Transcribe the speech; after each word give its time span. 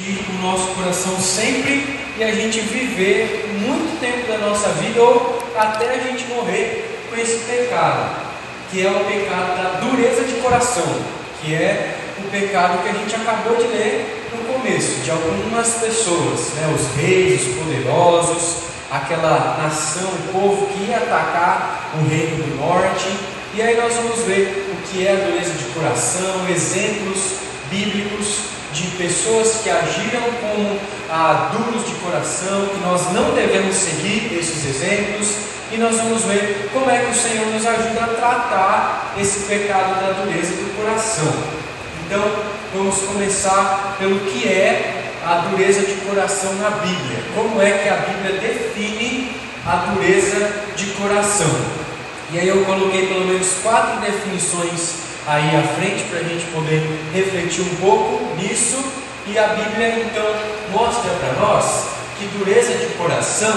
o 0.00 0.42
nosso 0.42 0.66
coração 0.74 1.16
sempre 1.20 2.00
e 2.18 2.24
a 2.24 2.32
gente 2.32 2.60
viver 2.60 3.48
muito 3.60 4.00
tempo 4.00 4.26
da 4.26 4.38
nossa 4.38 4.68
vida 4.70 5.00
ou 5.00 5.38
até 5.56 5.94
a 5.94 5.98
gente 5.98 6.24
morrer 6.26 7.00
com 7.08 7.16
esse 7.16 7.44
pecado, 7.44 8.16
que 8.70 8.84
é 8.84 8.90
o 8.90 9.04
pecado 9.04 9.56
da 9.56 9.80
dureza 9.80 10.24
de 10.24 10.34
coração, 10.40 10.84
que 11.40 11.54
é 11.54 11.96
o 12.18 12.28
pecado 12.30 12.82
que 12.82 12.88
a 12.88 12.92
gente 12.92 13.14
acabou 13.14 13.56
de 13.56 13.68
ler 13.68 14.26
no 14.32 14.52
começo, 14.52 15.00
de 15.02 15.10
algumas 15.10 15.68
pessoas, 15.74 16.54
né, 16.54 16.74
os 16.74 17.00
reis, 17.00 17.42
os 17.42 17.54
poderosos, 17.54 18.56
aquela 18.90 19.58
nação, 19.62 20.08
o 20.08 20.32
povo 20.32 20.66
que 20.66 20.90
ia 20.90 20.96
atacar 20.96 21.92
o 21.94 22.08
reino 22.08 22.42
do 22.42 22.56
norte. 22.56 23.06
E 23.54 23.62
aí 23.62 23.76
nós 23.76 23.94
vamos 23.94 24.20
ver 24.24 24.68
o 24.72 24.88
que 24.88 25.06
é 25.06 25.12
a 25.12 25.14
dureza 25.14 25.52
de 25.54 25.64
coração, 25.66 26.48
exemplos 26.48 27.36
bíblicos 27.70 28.54
de 28.74 28.88
pessoas 28.96 29.60
que 29.62 29.70
agiram 29.70 30.20
como 30.40 30.78
ah, 31.08 31.52
duros 31.52 31.86
de 31.86 31.94
coração, 31.94 32.66
que 32.66 32.80
nós 32.80 33.12
não 33.12 33.30
devemos 33.30 33.76
seguir 33.76 34.36
esses 34.36 34.66
exemplos, 34.66 35.28
e 35.72 35.76
nós 35.76 35.96
vamos 35.96 36.22
ver 36.24 36.68
como 36.72 36.90
é 36.90 36.98
que 36.98 37.10
o 37.10 37.14
Senhor 37.14 37.46
nos 37.46 37.64
ajuda 37.64 38.04
a 38.04 38.08
tratar 38.08 39.14
esse 39.18 39.46
pecado 39.46 40.00
da 40.00 40.12
dureza 40.22 40.52
do 40.54 40.76
coração. 40.76 41.32
Então, 42.04 42.22
vamos 42.74 42.96
começar 42.98 43.96
pelo 43.98 44.18
que 44.20 44.46
é 44.46 45.02
a 45.24 45.46
dureza 45.48 45.80
de 45.80 45.94
coração 46.06 46.52
na 46.54 46.70
Bíblia. 46.70 47.18
Como 47.34 47.62
é 47.62 47.70
que 47.78 47.88
a 47.88 47.96
Bíblia 47.96 48.40
define 48.40 49.36
a 49.66 49.76
dureza 49.76 50.52
de 50.76 50.86
coração? 50.92 51.50
E 52.32 52.38
aí 52.38 52.48
eu 52.48 52.64
coloquei 52.64 53.06
pelo 53.06 53.26
menos 53.26 53.48
quatro 53.62 54.00
definições 54.00 55.13
aí 55.26 55.56
à 55.56 55.62
frente 55.74 56.04
para 56.04 56.20
a 56.20 56.22
gente 56.22 56.44
poder 56.46 56.82
refletir 57.12 57.62
um 57.62 57.76
pouco 57.76 58.36
nisso. 58.36 58.76
E 59.26 59.38
a 59.38 59.48
Bíblia 59.48 60.04
então 60.04 60.26
mostra 60.70 61.10
para 61.12 61.32
nós 61.40 61.86
que 62.18 62.26
dureza 62.38 62.74
de 62.74 62.86
coração 62.94 63.54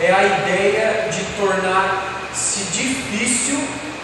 é 0.00 0.10
a 0.10 0.24
ideia 0.24 1.08
de 1.10 1.22
tornar-se 1.38 2.64
difícil 2.72 3.58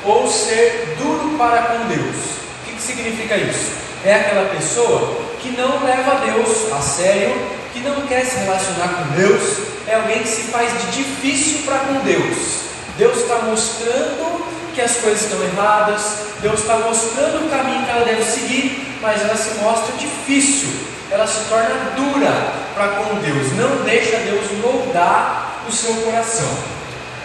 ou 0.05 0.31
ser 0.31 0.97
duro 0.98 1.37
para 1.37 1.62
com 1.62 1.89
Deus. 1.89 2.17
O 2.17 2.67
que, 2.67 2.73
que 2.77 2.83
significa 2.83 3.37
isso? 3.37 3.73
É 4.05 4.14
aquela 4.14 4.48
pessoa 4.51 5.17
que 5.41 5.51
não 5.51 5.83
leva 5.85 6.20
Deus 6.25 6.73
a 6.73 6.81
sério, 6.81 7.35
que 7.73 7.81
não 7.81 8.07
quer 8.07 8.25
se 8.25 8.39
relacionar 8.41 8.89
com 8.89 9.14
Deus, 9.17 9.59
é 9.87 9.95
alguém 9.95 10.23
que 10.23 10.29
se 10.29 10.42
faz 10.45 10.70
de 10.70 11.03
difícil 11.03 11.62
para 11.64 11.79
com 11.81 11.95
Deus. 12.01 12.61
Deus 12.97 13.19
está 13.19 13.39
mostrando 13.39 14.45
que 14.81 14.84
as 14.84 14.97
coisas 14.97 15.25
estão 15.25 15.42
erradas, 15.45 16.00
Deus 16.41 16.61
está 16.61 16.77
mostrando 16.77 17.45
o 17.45 17.50
caminho 17.50 17.84
que 17.84 17.91
ela 17.91 18.05
deve 18.05 18.25
seguir, 18.25 18.97
mas 19.03 19.20
ela 19.20 19.36
se 19.36 19.59
mostra 19.59 19.95
difícil, 19.98 20.70
ela 21.11 21.27
se 21.27 21.45
torna 21.50 21.92
dura 21.95 22.33
para 22.75 22.89
com 22.89 23.17
Deus, 23.17 23.53
não 23.56 23.84
deixa 23.84 24.17
Deus 24.17 24.47
moldar 24.62 25.61
o 25.69 25.73
seu 25.73 25.95
coração. 25.97 26.48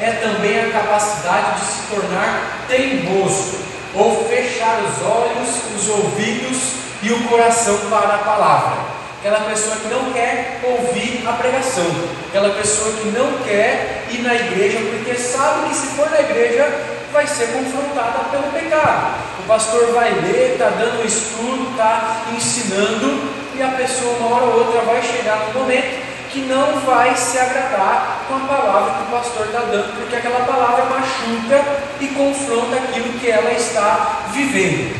É 0.01 0.11
também 0.11 0.59
a 0.59 0.71
capacidade 0.71 1.61
de 1.61 1.67
se 1.67 1.81
tornar 1.89 2.65
teimoso, 2.67 3.57
ou 3.93 4.27
fechar 4.27 4.81
os 4.81 5.05
olhos, 5.05 5.49
os 5.77 5.87
ouvidos 5.87 6.57
e 7.01 7.13
o 7.13 7.23
coração 7.29 7.77
para 7.89 8.15
a 8.15 8.17
palavra 8.17 8.95
aquela 9.25 9.49
pessoa 9.49 9.75
que 9.77 9.87
não 9.87 10.13
quer 10.13 10.59
ouvir 10.63 11.23
a 11.27 11.33
pregação, 11.33 11.83
aquela 12.27 12.51
pessoa 12.51 12.91
que 12.91 13.07
não 13.07 13.39
quer 13.39 14.05
ir 14.11 14.21
na 14.21 14.35
igreja 14.35 14.77
porque 14.77 15.15
sabe 15.15 15.69
que 15.69 15.75
se 15.75 15.87
for 15.95 16.07
na 16.11 16.19
igreja 16.19 16.95
vai 17.15 17.25
ser 17.25 17.47
confrontada 17.47 18.25
pelo 18.29 18.51
pecado. 18.51 19.15
O 19.39 19.43
pastor 19.47 19.93
vai 19.93 20.11
ler, 20.11 20.51
está 20.53 20.69
dando 20.69 21.01
um 21.01 21.05
estudo, 21.05 21.71
está 21.71 22.23
ensinando, 22.35 23.31
e 23.55 23.63
a 23.63 23.69
pessoa, 23.69 24.17
uma 24.17 24.35
hora 24.35 24.45
ou 24.45 24.65
outra, 24.65 24.81
vai 24.81 25.01
chegar 25.01 25.47
no 25.47 25.61
momento 25.61 26.03
que 26.29 26.41
não 26.41 26.81
vai 26.81 27.15
se 27.15 27.39
agradar 27.39 28.25
com 28.27 28.35
a 28.35 28.39
palavra 28.39 28.95
que 28.95 29.03
o 29.03 29.17
pastor 29.17 29.45
está 29.45 29.59
dando, 29.59 29.97
porque 29.97 30.17
aquela 30.17 30.45
palavra 30.45 30.83
machuca 30.85 31.63
e 32.01 32.07
confronta 32.07 32.75
aquilo 32.75 33.17
que 33.17 33.31
ela 33.31 33.53
está 33.53 34.25
vivendo. 34.33 34.93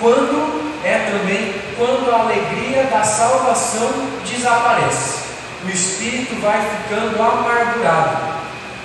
Quando 0.00 0.72
é 0.82 0.98
também 1.10 1.54
quando 1.76 2.10
a 2.10 2.20
alegria 2.20 2.84
da 2.84 3.02
salvação 3.02 3.90
desaparece, 4.24 5.24
o 5.66 5.68
espírito 5.68 6.40
vai 6.40 6.58
ficando 6.62 7.22
amargurado, 7.22 8.34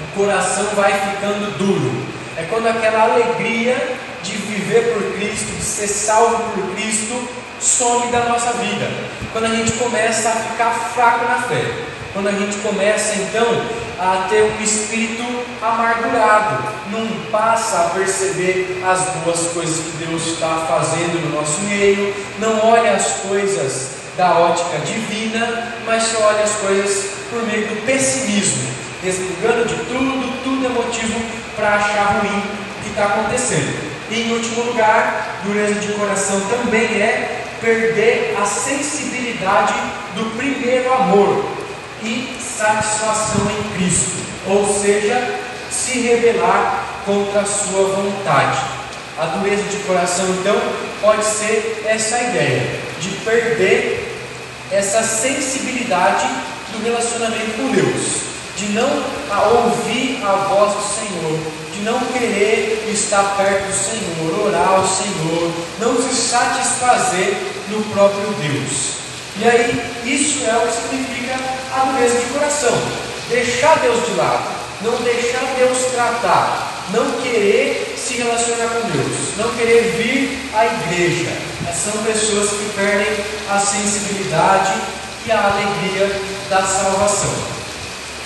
o 0.02 0.18
coração 0.18 0.66
vai 0.76 0.92
ficando 0.92 1.58
duro, 1.58 2.20
é 2.38 2.44
quando 2.50 2.68
aquela 2.68 3.04
alegria 3.04 3.76
de 4.24 4.36
viver 4.38 4.94
por 4.94 5.14
Cristo, 5.14 5.56
de 5.56 5.64
ser 5.64 5.88
salvo 5.88 6.52
por 6.54 6.76
Cristo, 6.76 7.28
some 7.60 8.12
da 8.12 8.26
nossa 8.26 8.54
vida. 8.54 8.90
Quando 9.32 9.46
a 9.46 9.56
gente 9.56 9.72
começa 9.74 10.30
a 10.30 10.34
ficar 10.34 10.72
fraco 10.94 11.26
na 11.26 11.42
fé. 11.42 11.64
Quando 12.14 12.28
a 12.28 12.32
gente 12.32 12.58
começa 12.58 13.16
então 13.16 13.46
a 14.00 14.28
ter 14.30 14.42
um 14.42 14.64
espírito 14.64 15.24
amargurado, 15.62 16.64
não 16.90 17.08
passa 17.30 17.82
a 17.82 17.90
perceber 17.90 18.82
as 18.84 19.02
boas 19.24 19.52
coisas 19.54 19.78
que 19.78 20.06
Deus 20.06 20.26
está 20.26 20.66
fazendo 20.68 21.24
no 21.24 21.40
nosso 21.40 21.62
meio, 21.62 22.14
não 22.40 22.66
olha 22.66 22.94
as 22.94 23.06
coisas 23.28 23.90
da 24.18 24.40
ótica 24.40 24.80
divina, 24.80 25.76
mas 25.86 26.04
só 26.04 26.20
olha 26.24 26.44
as 26.44 26.56
coisas 26.56 27.12
por 27.30 27.44
meio 27.44 27.68
do 27.68 27.86
pessimismo, 27.86 28.68
desligando 29.04 29.66
de 29.66 29.76
tudo, 29.76 30.44
tudo 30.44 30.66
é 30.66 30.70
motivo 30.70 31.39
para 31.60 31.76
achar 31.76 32.22
ruim 32.22 32.40
o 32.40 32.84
que 32.84 32.90
está 32.90 33.06
acontecendo. 33.06 33.90
E 34.10 34.22
em 34.22 34.34
último 34.34 34.64
lugar, 34.64 35.42
dureza 35.44 35.76
de 35.76 35.92
coração 35.94 36.40
também 36.50 37.02
é 37.02 37.44
perder 37.62 38.36
a 38.42 38.46
sensibilidade 38.46 39.74
do 40.16 40.36
primeiro 40.38 40.92
amor 40.94 41.46
e 42.02 42.36
satisfação 42.42 43.46
em 43.52 43.76
Cristo, 43.76 44.18
ou 44.48 44.66
seja, 44.82 45.40
se 45.70 46.00
rebelar 46.00 46.86
contra 47.06 47.42
a 47.42 47.46
sua 47.46 47.90
vontade. 47.90 48.60
A 49.20 49.26
dureza 49.26 49.64
de 49.64 49.78
coração, 49.84 50.26
então, 50.30 50.60
pode 51.02 51.26
ser 51.26 51.84
essa 51.86 52.22
ideia 52.22 52.80
de 53.02 53.10
perder 53.26 54.18
essa 54.72 55.04
sensibilidade 55.04 56.26
do 56.72 56.84
relacionamento 56.84 57.52
com 57.58 57.72
Deus 57.72 58.29
de 58.60 58.74
não 58.74 58.90
ouvir 59.54 60.22
a 60.22 60.34
voz 60.50 60.74
do 60.74 60.82
Senhor, 60.82 61.40
de 61.74 61.80
não 61.82 61.98
querer 62.12 62.90
estar 62.92 63.38
perto 63.38 63.68
do 63.68 63.74
Senhor, 63.74 64.48
orar 64.48 64.68
ao 64.68 64.86
Senhor, 64.86 65.50
não 65.80 65.96
se 65.96 66.14
satisfazer 66.14 67.38
no 67.70 67.82
próprio 67.94 68.28
Deus. 68.34 69.00
E 69.38 69.48
aí, 69.48 69.82
isso 70.04 70.46
é 70.46 70.58
o 70.58 70.68
que 70.68 70.74
significa 70.74 71.40
a 71.74 71.86
dureza 71.86 72.20
de 72.20 72.26
coração. 72.34 72.78
Deixar 73.30 73.80
Deus 73.80 74.06
de 74.06 74.16
lado, 74.16 74.44
não 74.82 74.98
deixar 75.04 75.56
Deus 75.58 75.78
tratar, 75.94 76.84
não 76.92 77.12
querer 77.22 77.96
se 77.98 78.16
relacionar 78.16 78.68
com 78.68 78.90
Deus, 78.90 79.38
não 79.38 79.56
querer 79.56 79.84
vir 79.96 80.50
à 80.54 80.66
igreja. 80.66 81.32
São 81.74 82.04
pessoas 82.04 82.50
que 82.50 82.74
perdem 82.76 83.24
a 83.50 83.58
sensibilidade 83.58 84.74
e 85.26 85.32
a 85.32 85.46
alegria 85.46 86.12
da 86.50 86.62
salvação. 86.62 87.59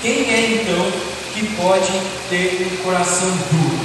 Quem 0.04 0.30
é 0.30 0.56
então 0.56 0.92
que 1.34 1.56
pode 1.56 1.94
ter 2.30 2.68
um 2.70 2.84
coração 2.84 3.30
duro? 3.50 3.80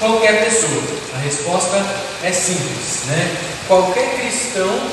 Qualquer 0.00 0.44
pessoa. 0.44 0.82
A 1.14 1.18
resposta 1.18 1.76
é 2.24 2.32
simples, 2.32 3.04
né? 3.06 3.36
Qualquer 3.68 4.18
cristão, 4.18 4.90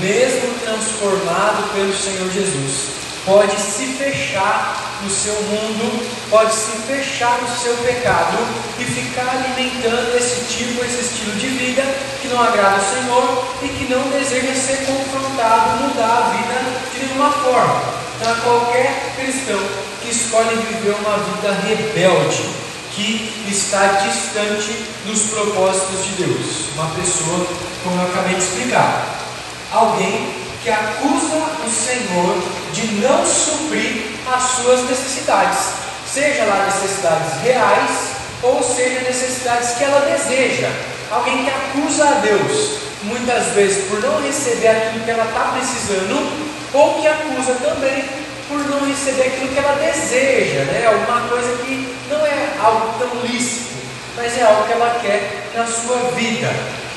mesmo 0.00 0.52
transformado 0.62 1.72
pelo 1.72 1.96
Senhor 1.96 2.30
Jesus, 2.30 2.90
pode 3.24 3.56
se 3.60 3.86
fechar 3.94 4.98
no 5.02 5.10
seu 5.10 5.34
mundo, 5.34 6.08
pode 6.30 6.54
se 6.54 6.72
fechar 6.86 7.40
no 7.40 7.48
seu 7.56 7.76
pecado 7.78 8.38
e 8.78 8.84
ficar 8.84 9.28
alimentando 9.28 10.16
esse 10.16 10.44
tipo, 10.46 10.84
esse 10.84 11.00
estilo 11.00 11.32
de 11.32 11.48
vida 11.48 11.82
que 12.20 12.28
não 12.28 12.42
agrada 12.42 12.76
ao 12.76 12.82
Senhor 12.82 13.44
e 13.62 13.68
que 13.68 13.92
não 13.92 14.08
deseja 14.10 14.54
ser 14.54 14.86
confrontado, 14.86 15.84
mudar 15.84 16.04
a 16.04 16.36
vida 16.36 16.80
de 16.92 17.06
nenhuma 17.06 17.30
forma. 17.30 18.02
Para 18.18 18.34
qualquer 18.36 19.14
cristão 19.16 19.60
que 20.00 20.10
escolhe 20.10 20.54
viver 20.54 20.94
uma 20.94 21.18
vida 21.18 21.52
rebelde, 21.66 22.48
que 22.94 23.32
está 23.48 23.86
distante 24.04 24.76
dos 25.06 25.22
propósitos 25.22 26.04
de 26.04 26.24
Deus. 26.24 26.68
Uma 26.74 26.86
pessoa, 26.90 27.46
como 27.82 28.00
eu 28.00 28.06
acabei 28.08 28.34
de 28.34 28.42
explicar, 28.42 29.18
alguém 29.72 30.42
que 30.62 30.70
acusa 30.70 31.36
o 31.66 31.70
Senhor 31.70 32.42
de 32.72 32.86
não 33.00 33.26
suprir 33.26 34.12
as 34.32 34.42
suas 34.42 34.88
necessidades, 34.88 35.58
seja 36.06 36.44
lá 36.44 36.66
necessidades 36.66 37.42
reais 37.42 37.90
ou 38.42 38.62
seja 38.62 39.00
necessidades 39.00 39.70
que 39.72 39.84
ela 39.84 40.00
deseja. 40.00 40.68
Alguém 41.10 41.44
que 41.44 41.50
acusa 41.50 42.08
a 42.08 42.12
Deus, 42.20 42.78
muitas 43.02 43.46
vezes 43.54 43.88
por 43.88 44.00
não 44.00 44.22
receber 44.22 44.68
aquilo 44.68 45.04
que 45.04 45.10
ela 45.10 45.24
está 45.24 45.52
precisando, 45.52 46.52
ou 46.72 47.00
que 47.00 47.06
acusa 47.06 47.54
também 47.54 48.04
por 48.48 48.58
não 48.68 48.86
receber 48.86 49.28
aquilo 49.28 49.48
que 49.48 49.58
ela 49.58 49.74
deseja, 49.74 50.64
né? 50.64 50.86
Alguma 50.86 51.28
coisa 51.28 51.56
que 51.64 51.96
não 52.08 52.24
é 52.24 52.48
algo 52.60 52.94
tão 52.98 53.26
lícito, 53.26 53.72
mas 54.16 54.38
é 54.38 54.42
algo 54.42 54.64
que 54.64 54.72
ela 54.72 54.98
quer 55.00 55.50
na 55.54 55.66
sua 55.66 55.96
vida. 56.14 56.48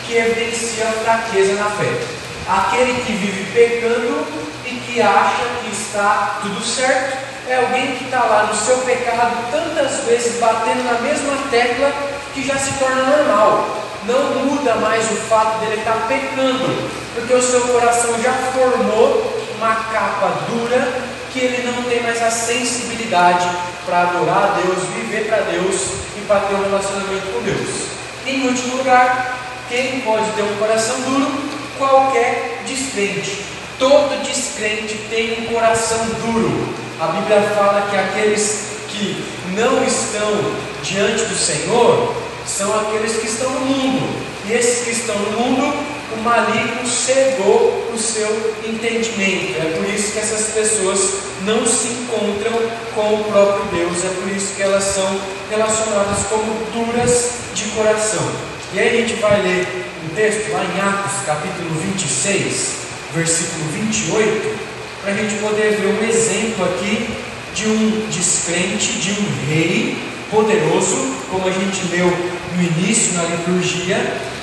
que 0.05 0.15
evidencia 0.15 0.85
fraqueza 1.03 1.53
na 1.55 1.69
fé. 1.71 2.14
Aquele 2.47 3.01
que 3.03 3.13
vive 3.13 3.51
pecando 3.53 4.23
e 4.65 4.75
que 4.75 5.01
acha 5.01 5.43
que 5.63 5.71
está 5.71 6.37
tudo 6.43 6.61
certo 6.61 7.17
é 7.47 7.57
alguém 7.57 7.95
que 7.95 8.05
está 8.05 8.23
lá 8.23 8.43
no 8.43 8.55
seu 8.55 8.77
pecado 8.79 9.51
tantas 9.51 10.03
vezes 10.05 10.39
batendo 10.39 10.83
na 10.83 10.99
mesma 10.99 11.33
tecla 11.49 11.91
que 12.35 12.45
já 12.45 12.55
se 12.55 12.71
torna 12.73 13.01
normal. 13.01 13.83
Não 14.05 14.45
muda 14.45 14.75
mais 14.75 15.09
o 15.11 15.15
fato 15.15 15.59
dele 15.59 15.81
estar 15.81 16.07
pecando, 16.07 16.89
porque 17.15 17.33
o 17.33 17.41
seu 17.41 17.61
coração 17.61 18.21
já 18.21 18.33
formou 18.53 19.43
uma 19.57 19.75
capa 19.75 20.41
dura 20.47 20.93
que 21.33 21.39
ele 21.39 21.71
não 21.71 21.81
tem 21.83 22.03
mais 22.03 22.21
a 22.21 22.29
sensibilidade 22.29 23.49
para 23.87 24.03
adorar 24.03 24.37
a 24.37 24.61
Deus, 24.61 24.83
viver 24.95 25.27
para 25.27 25.37
Deus 25.37 25.75
e 26.15 26.21
para 26.27 26.41
ter 26.41 26.53
um 26.53 26.63
relacionamento 26.63 27.33
com 27.33 27.41
Deus. 27.41 27.87
Em 28.27 28.47
último 28.47 28.77
lugar, 28.77 29.35
quem 29.67 30.01
pode 30.01 30.29
ter 30.31 30.43
um 30.43 30.55
coração 30.57 30.95
duro? 31.01 31.54
Qualquer 31.77 32.61
descrente. 32.65 33.41
Todo 33.77 34.23
descrente 34.23 34.97
tem 35.09 35.41
um 35.41 35.53
coração 35.53 35.99
duro. 36.25 36.73
A 36.99 37.07
Bíblia 37.07 37.41
fala 37.55 37.87
que 37.89 37.97
aqueles 37.97 38.67
que 38.87 39.25
não 39.53 39.83
estão 39.83 40.55
diante 40.81 41.25
do 41.25 41.35
Senhor 41.35 42.15
são 42.47 42.73
aqueles 42.79 43.17
que 43.17 43.27
estão 43.27 43.49
no 43.49 43.59
mundo. 43.61 44.25
E 44.47 44.53
esses 44.53 44.85
que 44.85 44.91
estão 44.91 45.17
no 45.17 45.31
mundo, 45.31 45.73
o 46.13 46.21
maligno 46.21 46.87
cegou 46.87 47.91
o 47.93 47.97
seu 47.97 48.53
entendimento. 48.65 49.59
É 49.59 49.77
por 49.77 49.89
isso 49.89 50.13
que 50.13 50.19
essas 50.19 50.53
pessoas 50.53 50.99
não 51.41 51.65
se 51.65 51.87
encontram 51.87 52.53
com 52.93 53.15
o 53.15 53.23
próprio 53.25 53.65
Deus. 53.71 54.05
É 54.05 54.09
por 54.21 54.29
isso 54.29 54.53
que 54.55 54.61
elas 54.61 54.83
são 54.83 55.19
relacionadas 55.49 56.19
como 56.29 56.53
duras 56.71 57.31
de 57.53 57.65
coração. 57.71 58.54
E 58.73 58.79
aí 58.79 58.89
a 58.89 59.01
gente 59.07 59.21
vai 59.21 59.41
ler 59.41 59.67
um 60.03 60.15
texto 60.15 60.51
lá 60.51 60.63
em 60.63 60.81
Atos, 60.81 61.25
capítulo 61.25 61.69
26, 61.81 62.73
versículo 63.13 63.65
28, 63.71 64.59
para 65.01 65.13
a 65.13 65.15
gente 65.15 65.35
poder 65.35 65.77
ver 65.77 65.87
um 65.87 66.03
exemplo 66.03 66.65
aqui 66.65 67.09
de 67.53 67.67
um 67.67 68.07
descrente, 68.09 68.99
de 68.99 69.11
um 69.11 69.47
rei 69.47 69.97
poderoso, 70.29 71.15
como 71.29 71.47
a 71.47 71.51
gente 71.51 71.87
leu 71.91 72.07
no 72.07 72.63
início 72.63 73.13
na 73.13 73.23
liturgia, 73.23 73.97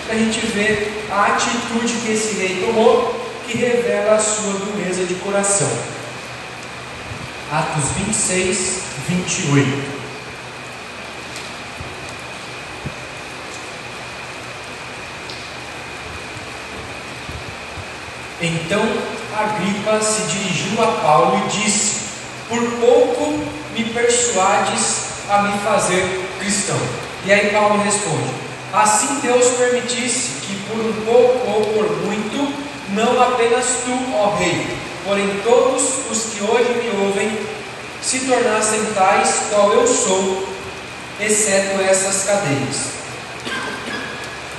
a 0.08 0.14
gente 0.14 0.40
vê 0.46 0.88
a 1.10 1.26
atitude 1.26 1.92
que 2.04 2.12
esse 2.12 2.34
rei 2.36 2.64
tomou, 2.64 3.20
que 3.46 3.56
revela 3.58 4.14
a 4.14 4.19
sua 4.19 4.54
dureza 4.54 5.04
de 5.04 5.14
coração. 5.16 5.70
Atos 7.50 7.90
26, 7.98 8.78
28. 9.08 10.01
Então 18.42 18.82
Agripa 19.38 20.00
se 20.00 20.22
dirigiu 20.22 20.82
a 20.82 21.00
Paulo 21.00 21.40
e 21.44 21.60
disse: 21.60 22.00
Por 22.48 22.60
pouco 22.80 23.38
me 23.72 23.84
persuades 23.84 25.12
a 25.30 25.42
me 25.42 25.58
fazer 25.60 26.28
cristão. 26.40 26.76
E 27.24 27.32
aí 27.32 27.50
Paulo 27.50 27.80
responde: 27.84 28.34
Assim 28.72 29.20
Deus 29.20 29.46
permitisse 29.56 30.40
que 30.40 30.56
por 30.68 30.80
um 30.80 30.92
pouco 31.04 31.50
ou 31.52 31.66
por 31.66 32.04
muito, 32.04 32.52
não 32.90 33.22
apenas 33.22 33.64
tu, 33.84 34.16
ó 34.16 34.34
Rei, 34.34 34.66
porém 35.04 35.40
todos 35.44 35.82
os 36.10 36.32
que 36.32 36.42
hoje 36.42 36.82
me 36.82 37.06
ouvem, 37.06 37.38
se 38.02 38.20
tornassem 38.20 38.86
tais 38.92 39.44
qual 39.50 39.72
eu 39.72 39.86
sou, 39.86 40.48
exceto 41.20 41.80
essas 41.80 42.24
cadeias. 42.24 42.92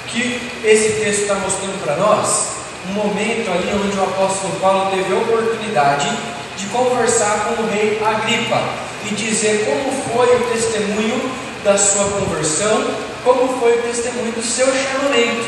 O 0.05 0.07
que 0.07 0.51
esse 0.63 1.01
texto 1.03 1.21
está 1.23 1.35
mostrando 1.35 1.83
para 1.83 1.97
nós? 1.97 2.62
Um 2.89 2.93
momento 2.93 3.51
ali 3.51 3.71
onde 3.73 3.97
o 3.97 4.03
apóstolo 4.03 4.53
Paulo 4.59 4.91
teve 4.91 5.13
a 5.13 5.17
oportunidade 5.17 6.09
de 6.57 6.65
conversar 6.67 7.45
com 7.45 7.63
o 7.63 7.67
rei 7.67 8.01
Agripa 8.03 8.61
e 9.05 9.15
dizer 9.15 9.65
como 9.65 9.91
foi 10.13 10.35
o 10.35 10.39
testemunho 10.51 11.31
da 11.63 11.77
sua 11.77 12.05
conversão, 12.05 12.91
como 13.23 13.59
foi 13.59 13.79
o 13.79 13.81
testemunho 13.83 14.31
do 14.33 14.43
seu 14.43 14.67
chamamento. 14.67 15.45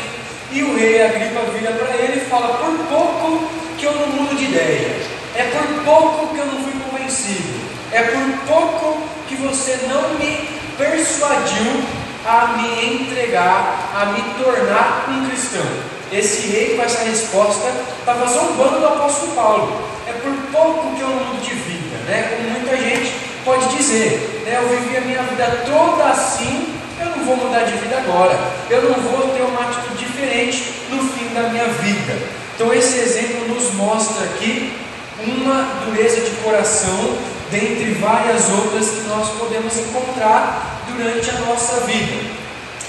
E 0.50 0.62
o 0.62 0.76
rei 0.76 1.02
Agripa 1.02 1.40
vira 1.52 1.72
para 1.72 1.96
ele 1.96 2.22
e 2.22 2.30
fala: 2.30 2.56
Por 2.58 2.76
pouco 2.86 3.50
que 3.76 3.84
eu 3.84 3.92
não 3.92 4.06
mudo 4.08 4.34
de 4.36 4.44
ideia, 4.44 4.96
é 5.34 5.42
por 5.44 5.84
pouco 5.84 6.34
que 6.34 6.40
eu 6.40 6.46
não 6.46 6.62
fui 6.62 6.72
convencido, 6.88 7.60
é 7.92 8.02
por 8.02 8.46
pouco 8.46 9.02
que 9.28 9.36
você 9.36 9.78
não 9.88 10.14
me 10.14 10.48
persuadiu 10.78 11.82
a 12.24 12.56
me 12.56 13.02
entregar, 13.02 13.90
a 13.94 14.06
me 14.06 14.22
tornar 14.42 15.06
um 15.08 15.28
cristão. 15.28 15.95
Esse 16.12 16.46
rei, 16.48 16.76
com 16.76 16.82
essa 16.82 17.04
resposta, 17.04 17.68
estava 17.98 18.26
zombando 18.26 18.78
do 18.78 18.86
apóstolo 18.86 19.32
Paulo. 19.32 19.82
É 20.06 20.12
por 20.12 20.32
pouco 20.52 20.94
que 20.94 21.00
eu 21.00 21.08
não 21.08 21.24
mudo 21.24 21.42
de 21.42 21.54
vida, 21.54 21.96
né? 22.06 22.36
Como 22.36 22.50
muita 22.50 22.76
gente 22.76 23.12
pode 23.44 23.76
dizer, 23.76 24.42
né? 24.44 24.58
Eu 24.62 24.68
vivi 24.68 24.96
a 24.96 25.00
minha 25.00 25.22
vida 25.22 25.64
toda 25.66 26.04
assim, 26.04 26.74
eu 27.00 27.06
não 27.10 27.24
vou 27.24 27.36
mudar 27.36 27.64
de 27.64 27.72
vida 27.78 27.98
agora. 27.98 28.38
Eu 28.70 28.82
não 28.82 28.94
vou 28.94 29.28
ter 29.28 29.42
uma 29.42 29.62
atitude 29.62 30.04
diferente 30.04 30.74
no 30.90 31.02
fim 31.12 31.34
da 31.34 31.48
minha 31.48 31.66
vida. 31.66 32.16
Então 32.54 32.72
esse 32.72 32.98
exemplo 32.98 33.48
nos 33.54 33.74
mostra 33.74 34.24
aqui 34.24 34.72
uma 35.18 35.84
dureza 35.84 36.20
de 36.20 36.30
coração 36.42 37.18
dentre 37.50 37.92
várias 38.00 38.48
outras 38.50 38.90
que 38.90 39.08
nós 39.08 39.28
podemos 39.38 39.76
encontrar 39.76 40.80
durante 40.88 41.30
a 41.30 41.40
nossa 41.40 41.80
vida. 41.80 42.45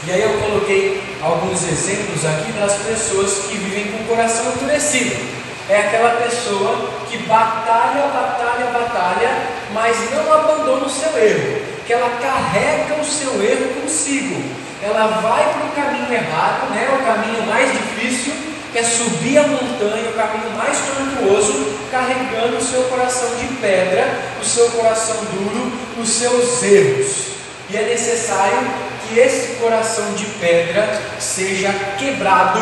E 0.07 0.12
aí 0.13 0.21
eu 0.21 0.39
coloquei 0.39 1.04
alguns 1.21 1.63
exemplos 1.63 2.24
aqui 2.24 2.54
das 2.54 2.75
pessoas 2.75 3.45
que 3.50 3.57
vivem 3.57 3.92
com 3.92 4.04
o 4.04 4.07
coração 4.07 4.54
endurecido. 4.54 5.18
É 5.68 5.80
aquela 5.80 6.21
pessoa 6.21 6.92
que 7.09 7.18
batalha, 7.24 8.07
batalha, 8.07 8.68
batalha, 8.71 9.30
mas 9.74 9.98
não 10.12 10.31
abandona 10.31 10.86
o 10.86 10.89
seu 10.89 11.09
erro, 11.21 11.62
que 11.86 11.92
ela 11.92 12.09
carrega 12.21 13.01
o 13.01 13.04
seu 13.04 13.44
erro 13.44 13.81
consigo. 13.81 14.42
Ela 14.81 15.07
vai 15.19 15.44
para 15.44 15.65
o 15.65 15.71
caminho 15.71 16.13
errado, 16.13 16.69
né? 16.69 16.88
o 16.98 17.06
caminho 17.06 17.45
mais 17.45 17.69
difícil, 17.74 18.33
que 18.71 18.80
é 18.80 18.83
subir 18.83 19.39
a 19.39 19.44
montanha, 19.44 20.10
o 20.10 20.13
caminho 20.13 20.51
mais 20.56 20.77
tortuoso, 20.88 21.80
carregando 21.92 22.56
o 22.56 22.63
seu 22.63 22.83
coração 22.83 23.36
de 23.36 23.48
pedra, 23.56 24.07
o 24.42 24.45
seu 24.45 24.69
coração 24.69 25.18
duro, 25.33 25.69
os 26.01 26.07
seus 26.07 26.63
erros. 26.63 27.27
E 27.69 27.75
é 27.75 27.81
necessário 27.81 28.87
que 29.07 29.19
esse 29.19 29.56
coração 29.56 30.13
de 30.13 30.25
pedra 30.39 31.01
seja 31.19 31.74
quebrado 31.98 32.59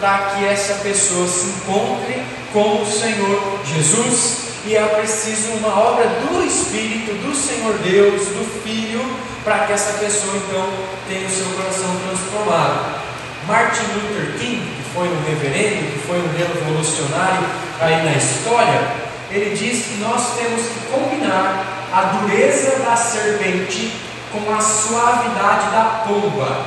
para 0.00 0.30
que 0.30 0.46
essa 0.46 0.74
pessoa 0.82 1.26
se 1.26 1.46
encontre 1.46 2.22
com 2.52 2.82
o 2.82 2.86
Senhor 2.86 3.60
Jesus. 3.64 4.50
E 4.66 4.76
é 4.76 4.82
preciso 4.82 5.52
uma 5.52 5.78
obra 5.78 6.06
do 6.06 6.44
Espírito, 6.44 7.12
do 7.14 7.34
Senhor 7.34 7.74
Deus, 7.78 8.22
do 8.28 8.62
Filho, 8.62 9.00
para 9.42 9.60
que 9.60 9.72
essa 9.72 9.98
pessoa 9.98 10.36
então 10.36 10.68
tenha 11.08 11.26
o 11.26 11.30
seu 11.30 11.46
coração 11.56 11.96
transformado. 12.06 13.00
Martin 13.46 13.82
Luther 13.94 14.38
King, 14.38 14.60
que 14.60 14.94
foi 14.94 15.08
um 15.08 15.22
reverendo, 15.26 15.92
que 15.92 15.98
foi 16.06 16.18
um 16.18 16.28
revolucionário 16.36 17.46
aí 17.80 18.04
na 18.04 18.12
história, 18.12 19.10
ele 19.30 19.56
diz 19.56 19.86
que 19.86 19.94
nós 20.00 20.36
temos 20.36 20.60
que 20.60 20.92
combinar 20.92 21.86
a 21.92 22.02
dureza 22.02 22.80
da 22.80 22.96
serpente 22.96 23.92
com 24.32 24.52
a 24.52 24.60
suavidade 24.60 25.70
da 25.70 26.04
pomba, 26.06 26.64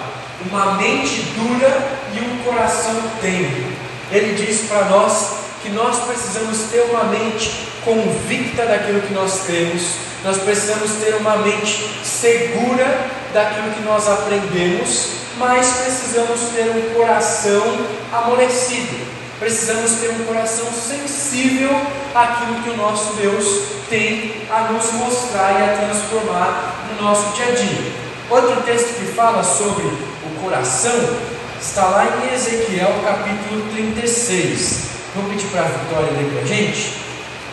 uma 0.50 0.74
mente 0.74 1.22
dura 1.36 2.00
e 2.14 2.20
um 2.20 2.44
coração 2.44 3.02
tenro. 3.22 3.72
Ele 4.12 4.36
diz 4.36 4.68
para 4.68 4.86
nós 4.86 5.44
que 5.62 5.70
nós 5.70 5.98
precisamos 6.06 6.70
ter 6.70 6.82
uma 6.92 7.06
mente 7.06 7.50
convicta 7.86 8.66
daquilo 8.66 9.02
que 9.02 9.14
nós 9.14 9.44
temos, 9.46 9.84
nós 10.24 10.38
precisamos 10.38 10.92
ter 11.04 11.16
uma 11.16 11.38
mente 11.38 11.90
segura 12.04 13.08
daquilo 13.34 13.72
que 13.72 13.82
nós 13.82 14.08
aprendemos, 14.08 15.08
mas 15.38 15.68
precisamos 15.78 16.40
ter 16.54 16.70
um 16.70 16.94
coração 16.94 17.86
amolecido. 18.12 19.23
Precisamos 19.44 19.92
ter 20.00 20.10
um 20.12 20.24
coração 20.24 20.72
sensível 20.72 21.70
àquilo 22.16 22.64
que 22.64 22.70
o 22.70 22.78
nosso 22.78 23.12
Deus 23.16 23.46
tem 23.90 24.36
a 24.50 24.72
nos 24.72 24.94
mostrar 24.94 25.60
e 25.60 25.64
a 25.64 25.86
transformar 25.86 26.86
no 26.90 27.04
nosso 27.04 27.36
dia 27.36 27.48
a 27.48 27.52
dia. 27.52 27.92
Outro 28.30 28.62
texto 28.62 28.98
que 28.98 29.12
fala 29.12 29.44
sobre 29.44 29.84
o 29.84 30.42
coração 30.42 30.96
está 31.62 31.88
lá 31.88 32.06
em 32.06 32.34
Ezequiel 32.34 33.02
capítulo 33.04 33.66
36. 33.74 34.84
Vou 35.14 35.30
pedir 35.30 35.48
para 35.48 35.64
a 35.64 35.66
Vitória 35.66 36.12
ler 36.12 36.32
para 36.32 36.44
a 36.44 36.46
gente. 36.46 36.94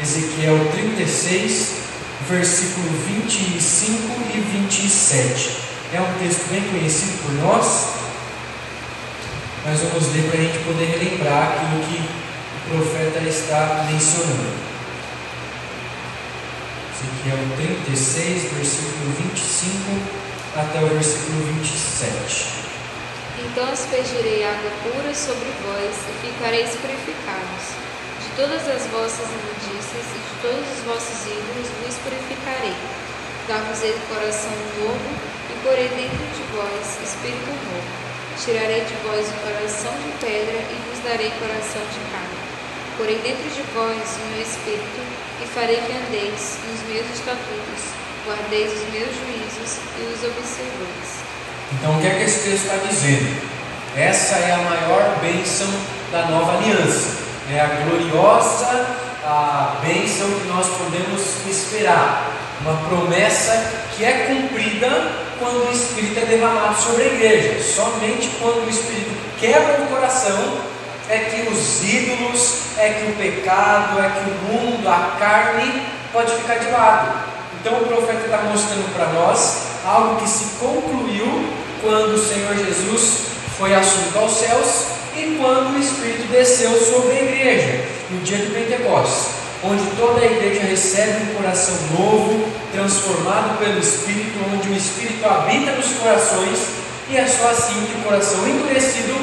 Ezequiel 0.00 0.70
36, 0.70 1.73
versículo 2.28 2.88
25 3.09 3.99
e 4.32 4.38
27. 4.38 5.56
É 5.92 6.00
um 6.00 6.18
texto 6.20 6.49
bem 6.52 6.62
conhecido 6.70 7.20
por 7.25 7.32
nós, 7.44 8.00
mas 9.64 9.81
vamos 9.81 10.12
ler 10.12 10.31
para 10.31 10.40
a 10.40 10.43
gente 10.43 10.59
poder 10.64 10.87
relembrar 10.87 11.52
aquilo 11.52 11.85
que 11.85 12.00
o 12.00 12.76
profeta 12.76 13.19
está 13.29 13.85
mencionando. 13.90 14.71
Ezequiel 17.00 17.38
36, 17.57 18.52
versículo 18.52 19.12
25 19.19 20.31
até 20.57 20.81
o 20.83 20.88
versículo 20.88 21.45
27. 21.61 22.61
Então 23.45 23.64
aspergirei 23.73 24.45
água 24.45 24.71
pura 24.83 25.14
sobre 25.14 25.49
vós 25.64 25.97
e 26.09 26.26
ficareis 26.26 26.71
purificados. 26.76 27.64
De 28.21 28.29
todas 28.37 28.69
as 28.69 28.87
vossas 28.93 29.29
imundícias 29.29 30.07
e 30.12 30.19
de 30.21 30.35
todos 30.43 30.64
os 30.76 30.85
vossos 30.85 31.26
ídolos 31.26 31.69
vos 31.85 31.97
purificarei. 32.05 32.76
Dar-vos-ei 33.49 33.97
coração 34.09 34.52
novo 34.81 35.11
e 35.50 35.55
porei 35.64 35.88
dentro 35.88 36.26
de 36.37 36.43
vós 36.55 36.99
espírito 37.02 37.49
novo. 37.49 38.10
Tirarei 38.44 38.80
de 38.85 38.94
vós 39.04 39.28
o 39.28 39.37
coração 39.44 39.92
de 40.00 40.12
pedra 40.18 40.56
e 40.56 40.76
vos 40.88 41.04
darei 41.04 41.30
coração 41.38 41.82
de 41.92 42.00
carne. 42.11 42.40
Porei 42.97 43.18
dentro 43.18 43.49
de 43.50 43.62
vós 43.75 44.16
o 44.16 44.32
meu 44.32 44.42
espírito 44.42 45.00
e 45.42 45.47
farei 45.47 45.76
que 45.76 45.92
andeis 45.92 46.56
nos 46.64 46.80
meus 46.88 47.06
estatutos, 47.12 47.92
guardeis 48.26 48.73
os 48.73 48.88
meus 48.92 49.12
juízos 49.12 49.78
e 49.99 50.02
os 50.09 50.25
observeis. 50.25 51.20
Então, 51.73 51.97
o 51.97 52.00
que 52.00 52.06
é 52.06 52.14
que 52.16 52.25
esse 52.25 52.49
texto 52.49 52.64
está 52.64 52.76
dizendo? 52.88 53.42
Essa 53.94 54.37
é 54.37 54.52
a 54.52 54.59
maior 54.59 55.18
bênção 55.20 55.68
da 56.11 56.26
nova 56.26 56.56
aliança. 56.56 57.20
É 57.52 57.61
a 57.61 57.66
gloriosa 57.85 59.11
a 59.25 59.76
bênção 59.82 60.28
que 60.40 60.49
nós 60.49 60.66
podemos 60.76 61.47
esperar. 61.47 62.32
Uma 62.62 62.76
promessa 62.88 63.73
que 63.97 64.05
é 64.05 64.26
cumprida 64.26 65.12
quando 65.38 65.69
o 65.69 65.73
Espírito 65.73 66.21
é 66.21 66.25
derramado 66.26 66.81
sobre 66.81 67.05
a 67.05 67.07
igreja. 67.07 67.62
Somente 67.62 68.29
quando 68.40 68.67
o 68.67 68.71
Espírito 68.71 69.11
quebra 69.38 69.83
o 69.83 69.87
coração 69.87 70.71
é 71.09 71.19
que 71.19 71.50
os 71.50 71.83
ídolos, 71.83 72.55
é 72.79 72.90
que 72.90 73.11
o 73.11 73.17
pecado, 73.17 73.99
é 73.99 74.11
que 74.11 74.31
o 74.31 74.52
mundo, 74.52 74.88
a 74.88 75.17
carne 75.19 75.83
pode 76.12 76.33
ficar 76.35 76.57
de 76.57 76.71
lado. 76.71 77.31
Então 77.61 77.81
o 77.81 77.87
profeta 77.87 78.25
está 78.25 78.38
mostrando 78.43 78.95
para 78.95 79.07
nós 79.07 79.62
algo 79.85 80.21
que 80.21 80.29
se 80.29 80.45
concluiu 80.61 81.52
quando 81.83 82.14
o 82.14 82.19
Senhor 82.19 82.55
Jesus 82.55 83.23
foi 83.59 83.75
assunto 83.75 84.19
aos 84.19 84.33
céus 84.33 84.85
e 85.17 85.37
quando 85.40 85.75
o 85.75 85.79
Espírito 85.79 86.31
desceu 86.31 86.71
sobre 86.79 87.12
a 87.19 87.23
igreja, 87.23 87.85
no 88.11 88.21
dia 88.21 88.38
de 88.38 88.47
Pentecostes, 88.47 89.39
onde 89.62 89.85
toda 89.97 90.21
a 90.21 90.25
igreja 90.25 90.62
recebe 90.62 91.25
um 91.25 91.35
coração 91.35 91.75
novo, 91.99 92.49
transformado 92.73 93.59
pelo 93.59 93.79
Espírito, 93.79 94.38
onde 94.55 94.69
o 94.69 94.75
Espírito 94.75 95.26
habita 95.26 95.73
nos 95.73 95.93
corações 95.99 96.81
e 97.11 97.17
é 97.17 97.26
só 97.26 97.50
assim 97.50 97.87
que 97.87 98.00
o 98.00 98.05
coração 98.05 98.47
endurecido 98.47 99.14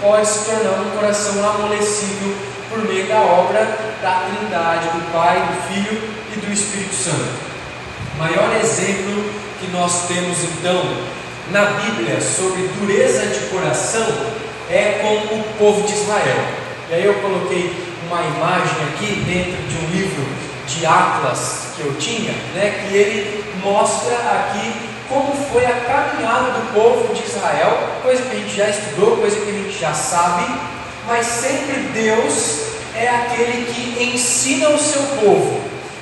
pode 0.00 0.26
se 0.26 0.44
tornar 0.44 0.80
um 0.80 0.90
coração 0.90 1.48
amolecido 1.48 2.34
por 2.68 2.84
meio 2.84 3.06
da 3.06 3.20
obra 3.20 3.60
da 4.02 4.26
Trindade, 4.26 4.88
do 4.88 5.12
Pai, 5.12 5.40
do 5.40 5.72
Filho 5.72 6.02
e 6.34 6.40
do 6.40 6.52
Espírito 6.52 6.94
Santo. 6.94 7.30
O 8.14 8.18
maior 8.18 8.52
exemplo 8.60 9.30
que 9.60 9.70
nós 9.70 10.08
temos 10.08 10.42
então 10.42 10.82
na 11.52 11.66
Bíblia 11.66 12.20
sobre 12.20 12.68
dureza 12.80 13.26
de 13.26 13.46
coração 13.46 14.06
é 14.68 14.98
com 15.00 15.36
o 15.36 15.44
povo 15.56 15.86
de 15.86 15.94
Israel. 15.94 16.44
E 16.90 16.94
aí 16.94 17.04
eu 17.04 17.14
coloquei 17.14 17.85
uma 18.06 18.22
imagem 18.22 18.76
aqui 18.88 19.24
dentro 19.26 19.62
de 19.68 19.84
um 19.84 19.90
livro 19.90 20.24
de 20.66 20.86
Atlas 20.86 21.66
que 21.76 21.82
eu 21.82 21.94
tinha, 21.98 22.32
né, 22.54 22.86
que 22.88 22.96
ele 22.96 23.44
mostra 23.62 24.14
aqui 24.14 24.72
como 25.08 25.32
foi 25.52 25.64
a 25.64 25.80
caminhada 25.80 26.50
do 26.50 26.72
povo 26.72 27.14
de 27.14 27.22
Israel, 27.24 27.78
coisa 28.02 28.22
que 28.22 28.36
a 28.36 28.38
gente 28.38 28.56
já 28.56 28.68
estudou, 28.68 29.16
coisa 29.18 29.36
que 29.36 29.50
a 29.50 29.52
gente 29.52 29.78
já 29.78 29.92
sabe, 29.92 30.44
mas 31.06 31.26
sempre 31.26 31.76
Deus 31.92 32.66
é 32.94 33.08
aquele 33.08 33.66
que 33.66 34.02
ensina 34.02 34.70
o 34.70 34.78
seu 34.78 35.02
povo. 35.20 35.60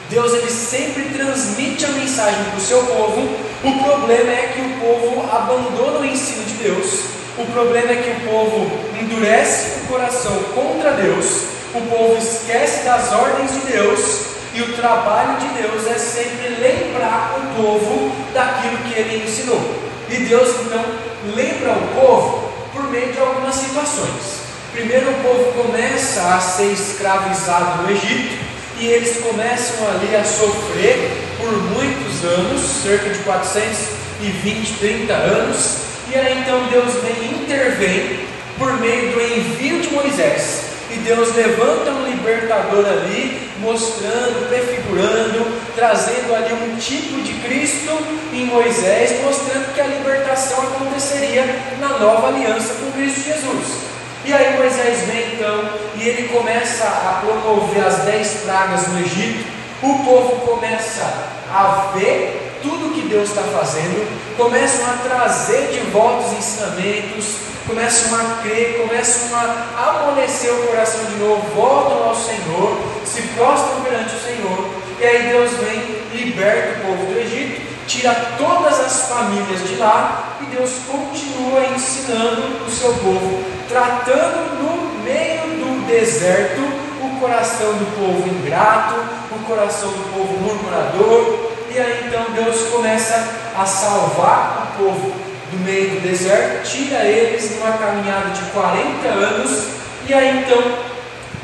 Deus 0.09 0.33
ele 0.33 0.51
sempre 0.51 1.05
transmite 1.11 1.85
a 1.85 1.89
mensagem 1.89 2.45
para 2.45 2.59
o 2.59 2.61
seu 2.61 2.83
povo. 2.85 3.21
O 3.65 3.85
problema 3.85 4.31
é 4.31 4.53
que 4.55 4.61
o 4.61 4.81
povo 4.81 5.29
abandona 5.31 6.01
o 6.01 6.05
ensino 6.05 6.45
de 6.45 6.55
Deus. 6.55 7.01
O 7.37 7.45
problema 7.47 7.91
é 7.91 7.97
que 7.97 8.11
o 8.11 8.31
povo 8.31 8.71
endurece 8.99 9.81
o 9.81 9.89
coração 9.89 10.33
contra 10.55 10.93
Deus. 10.93 11.55
O 11.75 11.81
povo 11.89 12.17
esquece 12.17 12.85
das 12.85 13.13
ordens 13.13 13.53
de 13.53 13.73
Deus. 13.73 14.01
E 14.55 14.63
o 14.63 14.77
trabalho 14.77 15.37
de 15.39 15.49
Deus 15.61 15.85
é 15.89 15.99
sempre 15.99 16.49
lembrar 16.61 17.35
o 17.37 17.61
povo 17.61 18.13
daquilo 18.33 18.79
que 18.79 18.97
ele 18.97 19.25
ensinou. 19.25 19.61
E 20.09 20.17
Deus 20.19 20.49
então 20.61 20.85
lembra 21.35 21.73
o 21.73 22.01
povo 22.01 22.53
por 22.73 22.85
meio 22.91 23.13
de 23.13 23.19
algumas 23.19 23.57
situações. 23.57 24.45
Primeiro, 24.73 25.11
o 25.11 25.15
povo 25.15 25.63
começa 25.63 26.21
a 26.35 26.41
ser 26.41 26.73
escravizado 26.73 27.83
no 27.83 27.91
Egito 27.91 28.45
e 28.79 28.87
eles 28.87 29.19
começam 29.19 29.89
ali 29.89 30.15
a 30.15 30.25
sofrer 30.25 31.11
por 31.39 31.53
muitos 31.53 32.25
anos, 32.25 32.61
cerca 32.83 33.11
de 33.11 33.19
420, 33.21 34.79
30 34.79 35.13
anos, 35.13 35.77
e 36.13 36.17
aí 36.17 36.39
então 36.41 36.67
Deus 36.69 36.93
vem 37.03 37.43
intervém 37.43 38.21
por 38.59 38.73
meio 38.81 39.13
do 39.13 39.21
envio 39.21 39.81
de 39.81 39.91
Moisés. 39.91 40.74
E 40.95 40.99
Deus 40.99 41.35
levanta 41.35 41.91
um 41.91 42.07
libertador 42.07 42.87
ali, 42.87 43.51
mostrando, 43.59 44.49
prefigurando, 44.49 45.45
trazendo 45.75 46.33
ali 46.33 46.53
um 46.53 46.77
tipo 46.77 47.21
de 47.21 47.35
Cristo 47.41 47.91
em 48.33 48.47
Moisés, 48.47 49.21
mostrando 49.25 49.75
que 49.75 49.81
a 49.81 49.87
libertação 49.89 50.63
aconteceria 50.63 51.45
na 51.81 51.99
nova 51.99 52.29
aliança 52.29 52.75
com 52.75 52.93
Cristo 52.93 53.25
Jesus. 53.25 53.85
E 54.25 54.33
aí 54.33 54.57
Moisés 54.57 55.01
vem 55.01 55.35
então 55.35 55.69
e 55.97 56.09
ele 56.09 56.29
começa 56.29 56.85
a 56.85 57.21
promover 57.25 57.85
as 57.85 58.05
dez 58.05 58.43
pragas 58.45 58.87
no 58.87 59.01
Egito. 59.01 59.45
O 59.83 59.99
povo 60.05 60.47
começa 60.47 61.03
a 61.51 61.91
ver 61.93 62.54
tudo 62.65 62.95
que 62.95 63.07
Deus 63.07 63.29
está 63.29 63.43
fazendo, 63.43 64.09
começam 64.37 64.85
a 64.87 64.97
trazer 65.05 65.69
de 65.69 65.81
volta 65.91 66.27
os 66.27 66.33
ensinamentos, 66.33 67.37
começam 67.67 68.19
a 68.19 68.43
crer, 68.43 68.79
começam 68.79 69.39
a 69.39 70.01
amolecer 70.01 70.53
o 70.53 70.67
coração 70.67 71.05
de 71.05 71.17
novo, 71.17 71.47
voltam 71.55 72.09
ao 72.09 72.17
Senhor, 72.17 72.81
se 73.05 73.23
prostram 73.37 73.83
perante 73.83 74.17
o 74.17 74.21
Senhor. 74.21 74.71
E 74.99 75.05
aí 75.05 75.29
Deus 75.29 75.53
vem, 75.53 76.25
liberta 76.25 76.81
o 76.81 76.87
povo 76.87 77.13
do 77.13 77.21
Egito, 77.21 77.61
tira 77.87 78.15
todas 78.39 78.81
as 78.81 79.09
famílias 79.09 79.69
de 79.69 79.77
lá 79.77 80.37
e 80.41 80.47
Deus 80.47 80.71
continua 80.91 81.67
ensinando 81.75 82.65
o 82.67 82.71
seu 82.71 82.93
povo 82.95 83.55
tratando 83.69 84.63
no 84.63 85.03
meio 85.03 85.43
do 85.59 85.87
deserto 85.87 86.61
o 87.03 87.21
coração 87.21 87.73
do 87.75 87.87
povo 87.97 88.29
ingrato, 88.29 88.95
o 89.33 89.39
coração 89.47 89.91
do 89.91 90.13
povo 90.13 90.39
murmurador, 90.39 91.54
e 91.75 91.79
aí 91.81 92.05
então 92.07 92.25
Deus 92.33 92.69
começa 92.69 93.51
a 93.57 93.67
salvar 93.67 94.75
o 94.79 94.85
povo 94.85 95.13
do 95.51 95.59
meio 95.65 95.91
do 95.91 96.01
deserto, 96.03 96.65
tira 96.69 97.05
eles 97.05 97.57
numa 97.57 97.73
caminhada 97.73 98.31
de 98.31 98.43
40 98.53 99.09
anos, 99.09 99.69
e 100.07 100.15
aí 100.15 100.39
então 100.39 100.63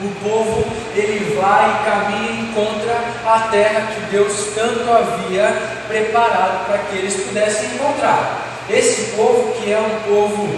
o 0.02 0.08
povo 0.22 0.64
ele 0.94 1.34
vai, 1.34 1.84
caminha 1.84 2.30
e 2.30 2.40
encontra 2.42 2.96
a 3.26 3.48
terra 3.50 3.88
que 3.92 4.00
Deus 4.12 4.50
tanto 4.54 4.88
havia 4.88 5.52
preparado 5.88 6.66
para 6.66 6.78
que 6.78 6.98
eles 6.98 7.24
pudessem 7.24 7.74
encontrar. 7.74 8.46
Esse 8.68 9.16
povo 9.16 9.52
que 9.54 9.72
é 9.72 9.78
um 9.78 10.08
povo 10.08 10.48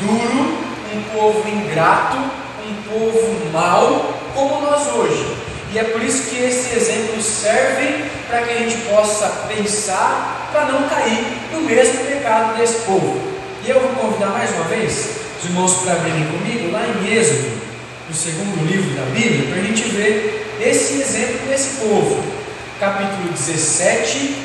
duro, 0.00 0.58
um 0.94 1.02
povo 1.14 1.48
ingrato, 1.48 2.18
um 2.18 2.74
povo 2.88 3.50
mau, 3.50 4.12
como 4.34 4.60
nós 4.60 4.86
hoje. 4.94 5.43
E 5.74 5.78
é 5.78 5.82
por 5.82 6.00
isso 6.04 6.30
que 6.30 6.36
esse 6.36 6.76
exemplo 6.76 7.20
serve 7.20 8.04
para 8.28 8.42
que 8.42 8.52
a 8.52 8.58
gente 8.58 8.76
possa 8.82 9.26
pensar 9.48 10.48
para 10.52 10.66
não 10.66 10.88
cair 10.88 11.26
no 11.50 11.62
mesmo 11.62 12.04
pecado 12.04 12.56
desse 12.56 12.82
povo. 12.82 13.20
E 13.66 13.70
eu 13.70 13.80
vou 13.80 13.88
convidar 13.90 14.28
mais 14.28 14.50
uma 14.54 14.66
vez 14.66 15.16
os 15.36 15.44
irmãos 15.46 15.72
para 15.82 15.94
abrirem 15.94 16.26
comigo 16.26 16.70
lá 16.70 16.86
em 16.86 17.12
Êxodo, 17.12 17.60
no 18.08 18.14
segundo 18.14 18.64
livro 18.64 18.94
da 18.94 19.02
Bíblia, 19.06 19.48
para 19.48 19.60
a 19.60 19.64
gente 19.64 19.82
ver 19.88 20.54
esse 20.60 21.00
exemplo 21.00 21.48
desse 21.48 21.80
povo. 21.80 22.22
Capítulo 22.78 23.32
17, 23.32 24.36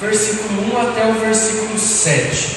versículo 0.00 0.74
1 0.74 0.88
até 0.88 1.04
o 1.04 1.12
versículo 1.20 1.78
7. 1.78 2.56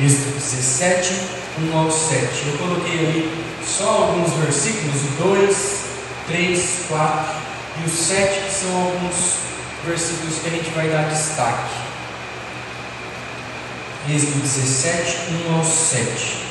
Êxodo 0.00 0.34
17, 0.34 1.37
1 1.62 1.76
ao 1.76 1.90
7. 1.90 2.48
Eu 2.48 2.58
coloquei 2.58 2.98
ali 2.98 3.44
só 3.66 3.88
alguns 3.88 4.32
versículos, 4.34 5.02
o 5.02 5.22
2, 5.22 5.84
3, 6.28 6.84
4 6.88 7.34
e 7.80 7.86
o 7.86 7.90
7, 7.90 8.40
que 8.44 8.50
são 8.50 8.76
alguns 8.76 9.34
versículos 9.84 10.38
que 10.38 10.48
a 10.48 10.50
gente 10.50 10.70
vai 10.70 10.88
dar 10.88 11.08
destaque. 11.08 11.74
Êxodo 14.10 14.40
17, 14.40 15.18
1 15.48 15.54
ao 15.54 15.64
7. 15.64 16.48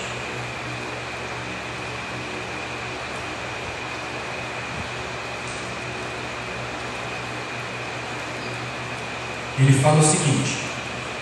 Ele 9.60 9.74
fala 9.82 10.00
o 10.00 10.04
seguinte: 10.04 10.67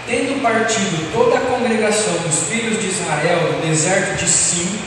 Tendo 0.07 0.39
partido 0.39 1.11
toda 1.11 1.37
a 1.37 1.41
congregação 1.41 2.13
dos 2.19 2.47
filhos 2.47 2.79
de 2.79 2.89
Israel 2.89 3.39
do 3.39 3.67
deserto 3.67 4.17
de 4.17 4.29
Sim, 4.29 4.77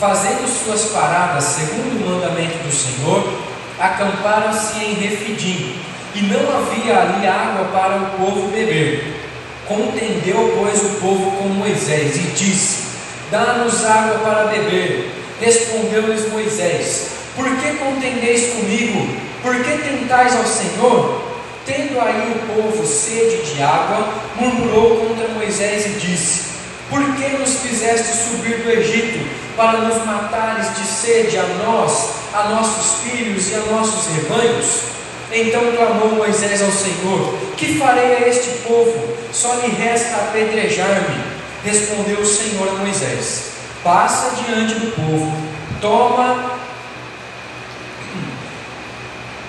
fazendo 0.00 0.48
suas 0.48 0.86
paradas 0.86 1.44
segundo 1.44 2.02
o 2.02 2.10
mandamento 2.10 2.58
do 2.58 2.72
Senhor, 2.72 3.32
acamparam-se 3.78 4.84
em 4.84 4.94
Refidim, 4.94 5.76
e 6.16 6.22
não 6.22 6.56
havia 6.56 6.98
ali 6.98 7.26
água 7.28 7.66
para 7.66 7.96
o 7.96 8.06
povo 8.18 8.48
beber. 8.48 9.14
Contendeu, 9.68 10.56
pois, 10.58 10.82
o 10.82 11.00
povo 11.00 11.30
com 11.36 11.48
Moisés 11.48 12.16
e 12.16 12.32
disse: 12.36 12.86
Dá-nos 13.30 13.84
água 13.84 14.18
para 14.18 14.44
beber. 14.46 15.12
Respondeu-lhes 15.40 16.28
Moisés: 16.32 17.08
Por 17.36 17.44
que 17.58 17.74
contendeis 17.74 18.54
comigo? 18.54 19.14
Por 19.42 19.54
que 19.62 19.78
tentais 19.78 20.34
ao 20.34 20.44
Senhor? 20.44 21.35
Tendo 21.66 22.00
aí 22.00 22.32
o 22.32 22.62
povo 22.62 22.86
sede 22.86 23.42
de 23.42 23.60
água, 23.60 24.08
murmurou 24.36 25.08
contra 25.08 25.26
Moisés 25.28 25.84
e 25.86 25.88
disse: 25.98 26.42
Por 26.88 27.00
que 27.16 27.28
nos 27.36 27.56
fizeste 27.56 28.16
subir 28.16 28.58
do 28.58 28.70
Egito 28.70 29.28
para 29.56 29.78
nos 29.78 30.04
matares 30.06 30.76
de 30.76 30.86
sede 30.86 31.36
a 31.36 31.42
nós, 31.64 32.10
a 32.32 32.50
nossos 32.50 33.00
filhos 33.00 33.50
e 33.50 33.56
a 33.56 33.58
nossos 33.72 34.06
rebanhos? 34.14 34.66
Então 35.32 35.72
clamou 35.72 36.14
Moisés 36.14 36.62
ao 36.62 36.70
Senhor: 36.70 37.34
Que 37.56 37.76
farei 37.76 38.14
a 38.14 38.28
este 38.28 38.58
povo? 38.58 39.16
Só 39.32 39.54
lhe 39.54 39.74
resta 39.74 40.14
apedrejar-me. 40.18 41.20
Respondeu 41.64 42.20
o 42.20 42.26
Senhor 42.26 42.68
a 42.68 42.74
Moisés: 42.74 43.50
Passa 43.82 44.36
diante 44.36 44.74
do 44.74 44.92
povo, 44.92 45.36
toma 45.80 46.55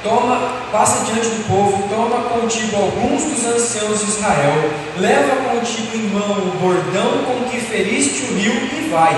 Toma, 0.08 0.40
passa 0.72 1.04
diante 1.04 1.28
do 1.28 1.48
povo, 1.50 1.86
toma 1.90 2.30
contigo 2.30 2.78
alguns 2.78 3.24
dos 3.24 3.46
anciãos 3.46 4.00
de 4.00 4.06
Israel, 4.06 4.72
leva 4.98 5.36
contigo 5.50 5.98
em 5.98 6.08
mão 6.08 6.32
o 6.32 6.58
bordão 6.62 7.26
com 7.26 7.50
que 7.50 7.60
feriste 7.60 8.24
o 8.24 8.36
rio 8.38 8.54
e 8.54 8.90
vai. 8.90 9.14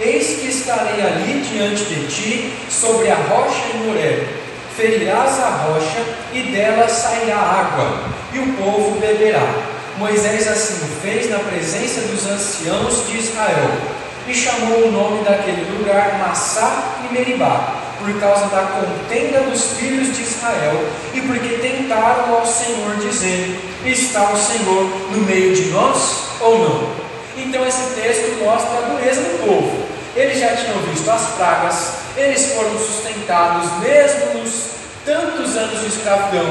Eis 0.00 0.40
que 0.40 0.48
estarei 0.48 1.00
ali 1.00 1.44
diante 1.48 1.84
de 1.84 2.08
ti, 2.08 2.52
sobre 2.68 3.08
a 3.08 3.14
rocha 3.14 3.62
em 3.72 3.86
Moré. 3.86 4.26
Ferirás 4.76 5.38
a 5.38 5.48
rocha 5.68 6.04
e 6.32 6.42
dela 6.50 6.88
sairá 6.88 7.36
água, 7.36 8.00
e 8.32 8.40
o 8.40 8.52
povo 8.54 8.98
beberá. 8.98 9.46
Moisés 9.96 10.48
assim 10.48 10.74
o 10.86 11.00
fez 11.02 11.30
na 11.30 11.38
presença 11.38 12.00
dos 12.00 12.26
anciãos 12.26 13.06
de 13.06 13.16
Israel, 13.16 13.70
e 14.26 14.34
chamou 14.34 14.88
o 14.88 14.90
nome 14.90 15.22
daquele 15.22 15.70
lugar 15.78 16.18
Massá 16.18 16.96
e 17.08 17.14
Meribá 17.14 17.85
por 18.06 18.20
causa 18.20 18.46
da 18.46 18.62
contenda 18.62 19.40
dos 19.40 19.72
filhos 19.72 20.16
de 20.16 20.22
Israel 20.22 20.78
e 21.12 21.20
porque 21.22 21.58
tentaram 21.58 22.36
ao 22.36 22.46
Senhor, 22.46 22.96
dizendo: 22.98 23.58
Está 23.84 24.30
o 24.30 24.36
Senhor 24.36 24.84
no 25.10 25.22
meio 25.22 25.54
de 25.54 25.70
nós 25.70 26.28
ou 26.40 26.58
não? 26.58 26.88
Então 27.36 27.66
esse 27.66 27.94
texto 28.00 28.44
mostra 28.44 28.78
a 28.78 28.80
dureza 28.82 29.20
do 29.20 29.46
povo. 29.46 29.86
Eles 30.14 30.38
já 30.38 30.54
tinham 30.56 30.78
visto 30.82 31.10
as 31.10 31.22
pragas, 31.36 31.92
eles 32.16 32.52
foram 32.52 32.78
sustentados 32.78 33.70
mesmo 33.82 34.40
nos 34.40 34.76
tantos 35.06 35.56
anos 35.56 35.80
de 35.80 35.86
escravidão. 35.86 36.44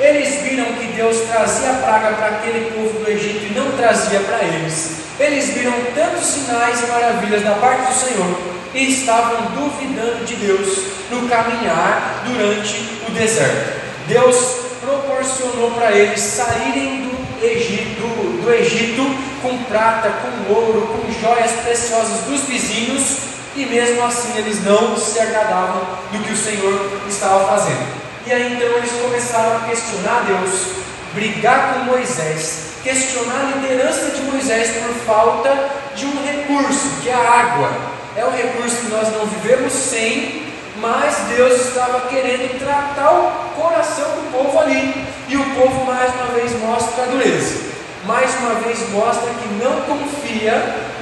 Eles 0.00 0.42
viram 0.42 0.64
que 0.64 0.86
Deus 0.96 1.18
trazia 1.30 1.74
praga 1.74 2.16
para 2.16 2.26
aquele 2.28 2.70
povo 2.70 3.04
do 3.04 3.10
Egito 3.10 3.44
e 3.44 3.54
não 3.54 3.70
trazia 3.76 4.20
para 4.20 4.42
eles. 4.42 4.96
Eles 5.20 5.50
viram 5.50 5.74
tantos 5.94 6.26
sinais 6.26 6.82
e 6.82 6.86
maravilhas 6.86 7.42
da 7.42 7.52
parte 7.56 7.92
do 7.92 7.98
Senhor 7.98 8.38
e 8.74 8.90
estavam 8.90 9.50
duvidando 9.54 10.24
de 10.24 10.36
Deus 10.36 10.78
no 11.10 11.28
caminhar 11.28 12.24
durante 12.26 12.76
o 13.06 13.10
deserto. 13.12 13.78
Deus 14.06 14.36
proporcionou 14.80 15.72
para 15.72 15.92
eles 15.92 16.20
saírem 16.20 17.10
do 17.38 17.46
Egito, 17.46 18.42
do 18.42 18.52
Egito 18.52 19.04
com 19.42 19.56
prata, 19.64 20.10
com 20.10 20.54
ouro, 20.54 20.88
com 20.88 21.20
joias 21.20 21.52
preciosas 21.62 22.22
dos 22.22 22.42
vizinhos, 22.42 23.18
e 23.62 23.66
mesmo 23.66 24.04
assim 24.04 24.36
eles 24.36 24.64
não 24.64 24.96
se 24.96 25.18
agradavam 25.20 25.82
do 26.12 26.22
que 26.24 26.32
o 26.32 26.36
Senhor 26.36 27.00
estava 27.08 27.46
fazendo. 27.46 27.86
E 28.26 28.32
aí 28.32 28.54
então 28.54 28.68
eles 28.76 28.92
começaram 28.92 29.56
a 29.56 29.60
questionar 29.60 30.24
Deus, 30.26 30.72
brigar 31.14 31.74
com 31.74 31.80
Moisés, 31.84 32.74
questionar 32.82 33.40
a 33.40 33.56
liderança 33.56 34.10
de 34.10 34.22
Moisés 34.22 34.70
por 34.82 34.94
falta 35.04 35.70
de 35.94 36.06
um 36.06 36.24
recurso, 36.24 37.00
que 37.02 37.08
é 37.08 37.14
a 37.14 37.18
água 37.18 37.98
é 38.18 38.24
um 38.24 38.32
recurso 38.32 38.78
que 38.78 38.88
nós 38.88 39.12
não 39.12 39.26
vivemos 39.26 39.72
sem, 39.72 40.42
mas 40.80 41.14
Deus 41.36 41.66
estava 41.66 42.00
querendo 42.08 42.58
tratar 42.58 43.12
o 43.12 43.30
coração 43.54 44.04
do 44.04 44.32
povo 44.32 44.58
ali. 44.58 45.06
E 45.28 45.36
o 45.36 45.44
povo 45.54 45.84
mais 45.84 46.12
uma 46.14 46.26
vez 46.34 46.52
mostra 46.60 47.04
a 47.04 47.06
dureza, 47.06 47.60
mais 48.04 48.34
uma 48.40 48.54
vez 48.56 48.90
mostra 48.90 49.30
que 49.34 49.48
não 49.62 49.82
confia 49.82 50.52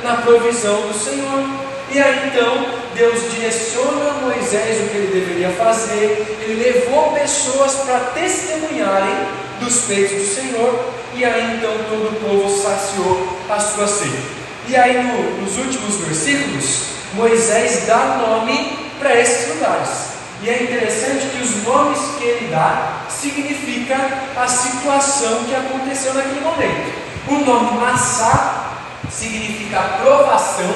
na 0.05 0.17
provisão 0.19 0.89
do 0.89 0.93
Senhor. 0.93 1.49
E 1.91 2.01
aí 2.01 2.31
então 2.33 2.67
Deus 2.95 3.33
direciona 3.33 4.11
a 4.11 4.15
Moisés 4.15 4.81
o 4.81 4.89
que 4.89 4.97
ele 4.97 5.21
deveria 5.21 5.51
fazer, 5.51 6.39
ele 6.41 6.63
levou 6.63 7.13
pessoas 7.13 7.75
para 7.85 8.01
testemunharem 8.15 9.15
dos 9.61 9.85
feitos 9.85 10.19
do 10.19 10.35
Senhor, 10.35 10.93
e 11.15 11.25
aí 11.25 11.57
então 11.57 11.73
todo 11.89 12.09
o 12.09 12.21
povo 12.21 12.63
saciou 12.63 13.39
a 13.49 13.59
sua 13.61 13.87
sede. 13.87 14.23
E 14.69 14.77
aí 14.77 15.03
no, 15.03 15.43
nos 15.43 15.57
últimos 15.59 15.97
versículos, 15.97 16.87
Moisés 17.15 17.87
dá 17.87 18.19
nome 18.27 18.91
para 18.99 19.19
esses 19.21 19.55
lugares. 19.55 20.17
E 20.43 20.51
é 20.51 20.63
interessante 20.65 21.27
que 21.29 21.43
os 21.43 21.63
nomes 21.65 21.99
que 22.19 22.25
ele 22.25 22.49
dá 22.49 23.05
significa 23.09 23.97
a 24.37 24.47
situação 24.47 25.45
que 25.45 25.55
aconteceu 25.55 26.13
naquele 26.15 26.41
momento. 26.41 26.93
O 27.29 27.35
nome 27.39 27.79
Massá 27.79 28.75
significa 29.11 29.81
provação, 30.03 30.75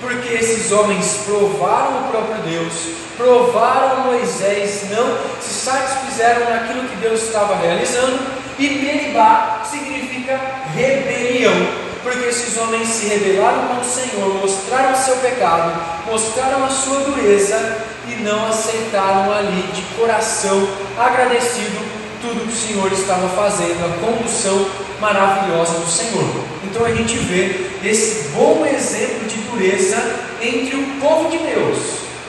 porque 0.00 0.34
esses 0.34 0.72
homens 0.72 1.20
provaram 1.26 2.00
o 2.00 2.10
próprio 2.10 2.42
Deus, 2.42 2.72
provaram 3.16 4.04
Moisés, 4.06 4.84
não 4.90 5.18
se 5.40 5.50
satisfizeram 5.50 6.48
naquilo 6.50 6.88
que 6.88 6.96
Deus 6.96 7.22
estava 7.22 7.56
realizando, 7.56 8.18
e 8.58 8.68
Meribá 8.68 9.62
significa 9.64 10.40
rebelião 10.74 11.90
porque 12.02 12.26
esses 12.26 12.56
homens 12.56 12.88
se 12.88 13.06
rebelaram 13.06 13.68
com 13.68 13.80
o 13.80 13.84
Senhor, 13.84 14.34
mostraram 14.34 14.96
seu 14.96 15.16
pecado, 15.16 15.72
mostraram 16.06 16.64
a 16.64 16.68
sua 16.68 17.00
dureza 17.00 17.84
e 18.08 18.14
não 18.22 18.46
aceitaram 18.48 19.32
ali 19.32 19.62
de 19.74 19.82
coração 19.96 20.66
agradecido 20.98 21.78
tudo 22.20 22.46
que 22.46 22.52
o 22.52 22.56
Senhor 22.56 22.92
estava 22.92 23.28
fazendo, 23.28 23.84
a 23.84 24.06
condução 24.06 24.66
maravilhosa 25.00 25.78
do 25.78 25.90
Senhor. 25.90 26.44
Então 26.70 26.86
a 26.86 26.94
gente 26.94 27.16
vê 27.18 27.66
esse 27.84 28.28
bom 28.28 28.64
exemplo 28.64 29.26
de 29.26 29.36
dureza 29.50 29.96
entre 30.40 30.76
o 30.76 30.86
povo 31.00 31.28
de 31.28 31.38
Deus. 31.38 31.78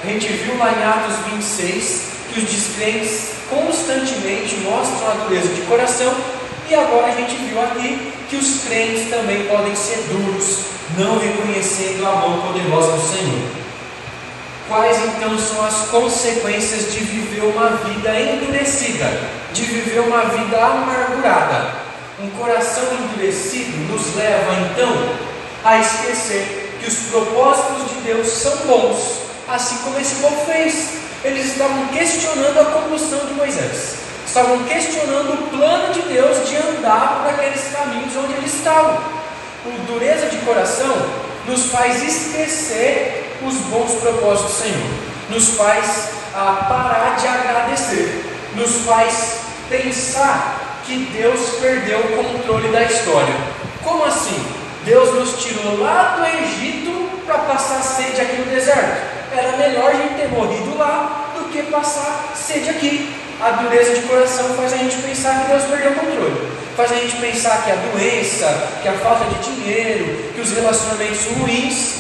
A 0.03 0.07
gente 0.07 0.27
viu 0.27 0.57
lá 0.57 0.71
em 0.71 0.83
Atos 0.83 1.15
26 1.31 2.01
que 2.33 2.39
os 2.39 2.49
descrentes 2.49 3.29
constantemente 3.49 4.55
mostram 4.61 5.11
a 5.11 5.25
dureza 5.25 5.49
de 5.49 5.61
coração, 5.61 6.11
e 6.67 6.73
agora 6.73 7.07
a 7.07 7.15
gente 7.15 7.35
viu 7.35 7.61
aqui 7.61 8.13
que 8.29 8.37
os 8.37 8.63
crentes 8.63 9.09
também 9.09 9.43
podem 9.43 9.75
ser 9.75 10.05
duros, 10.09 10.59
não 10.97 11.19
reconhecendo 11.19 12.05
a 12.07 12.15
mão 12.15 12.41
poderosa 12.41 12.93
do 12.93 13.01
Senhor. 13.01 13.61
Quais 14.67 14.97
então 15.05 15.37
são 15.37 15.65
as 15.65 15.89
consequências 15.89 16.93
de 16.93 16.99
viver 16.99 17.41
uma 17.41 17.71
vida 17.71 18.19
endurecida, 18.19 19.19
de 19.53 19.63
viver 19.63 19.99
uma 19.99 20.21
vida 20.25 20.57
amargurada? 20.57 21.80
Um 22.21 22.29
coração 22.31 22.83
endurecido 22.93 23.77
nos 23.91 24.15
leva 24.15 24.53
então 24.53 25.15
a 25.63 25.79
esquecer 25.79 26.77
que 26.79 26.87
os 26.87 26.95
propósitos 27.09 27.89
de 27.89 28.01
Deus 28.01 28.27
são 28.27 28.55
bons, 28.67 29.21
assim 29.47 29.77
como 29.83 29.99
esse 29.99 30.15
povo 30.15 30.45
fez. 30.45 31.01
Eles 31.23 31.47
estavam 31.47 31.87
questionando 31.87 32.59
a 32.59 32.65
condução 32.65 33.19
de 33.27 33.33
Moisés 33.33 34.01
estavam 34.31 34.63
questionando 34.63 35.33
o 35.33 35.49
plano 35.49 35.93
de 35.93 36.01
Deus 36.03 36.47
de 36.47 36.55
andar 36.55 37.19
por 37.19 37.33
aqueles 37.33 37.69
caminhos 37.73 38.15
onde 38.15 38.33
eles 38.33 38.53
estavam. 38.53 38.97
O 39.65 39.71
dureza 39.87 40.27
de 40.27 40.37
coração 40.37 40.95
nos 41.45 41.65
faz 41.65 42.01
esquecer 42.01 43.37
os 43.45 43.55
bons 43.55 43.99
propósitos 43.99 44.53
do 44.53 44.63
Senhor, 44.63 44.89
nos 45.29 45.49
faz 45.49 46.11
ah, 46.33 46.65
parar 46.69 47.17
de 47.17 47.27
agradecer, 47.27 48.23
nos 48.55 48.85
faz 48.85 49.39
pensar 49.69 50.70
que 50.85 51.05
Deus 51.13 51.39
perdeu 51.61 51.99
o 51.99 52.23
controle 52.23 52.69
da 52.69 52.83
história. 52.83 53.33
Como 53.83 54.03
assim? 54.05 54.43
Deus 54.85 55.13
nos 55.13 55.43
tirou 55.43 55.79
lá 55.79 56.17
do 56.17 56.25
Egito 56.25 57.09
para 57.25 57.37
passar 57.39 57.81
sede 57.81 58.21
aqui 58.21 58.37
no 58.37 58.45
deserto. 58.45 59.11
Era 59.31 59.57
melhor 59.57 59.89
a 59.91 59.93
gente 59.93 60.15
ter 60.15 60.27
morrido 60.29 60.77
lá 60.77 61.31
do 61.35 61.45
que 61.45 61.63
passar 61.63 62.33
sede 62.35 62.69
aqui. 62.69 63.15
A 63.39 63.51
dureza 63.51 63.93
de 63.95 64.01
coração 64.01 64.53
faz 64.55 64.73
a 64.73 64.77
gente 64.77 64.97
pensar 64.97 65.41
que 65.41 65.47
Deus 65.51 65.63
perdeu 65.63 65.91
o 65.91 65.95
controle. 65.95 66.51
Faz 66.75 66.91
a 66.91 66.95
gente 66.95 67.15
pensar 67.17 67.63
que 67.63 67.71
a 67.71 67.75
doença, 67.75 68.69
que 68.81 68.87
a 68.87 68.93
falta 68.93 69.25
de 69.25 69.39
dinheiro, 69.39 70.31
que 70.33 70.41
os 70.41 70.51
relacionamentos 70.51 71.25
ruins 71.37 71.95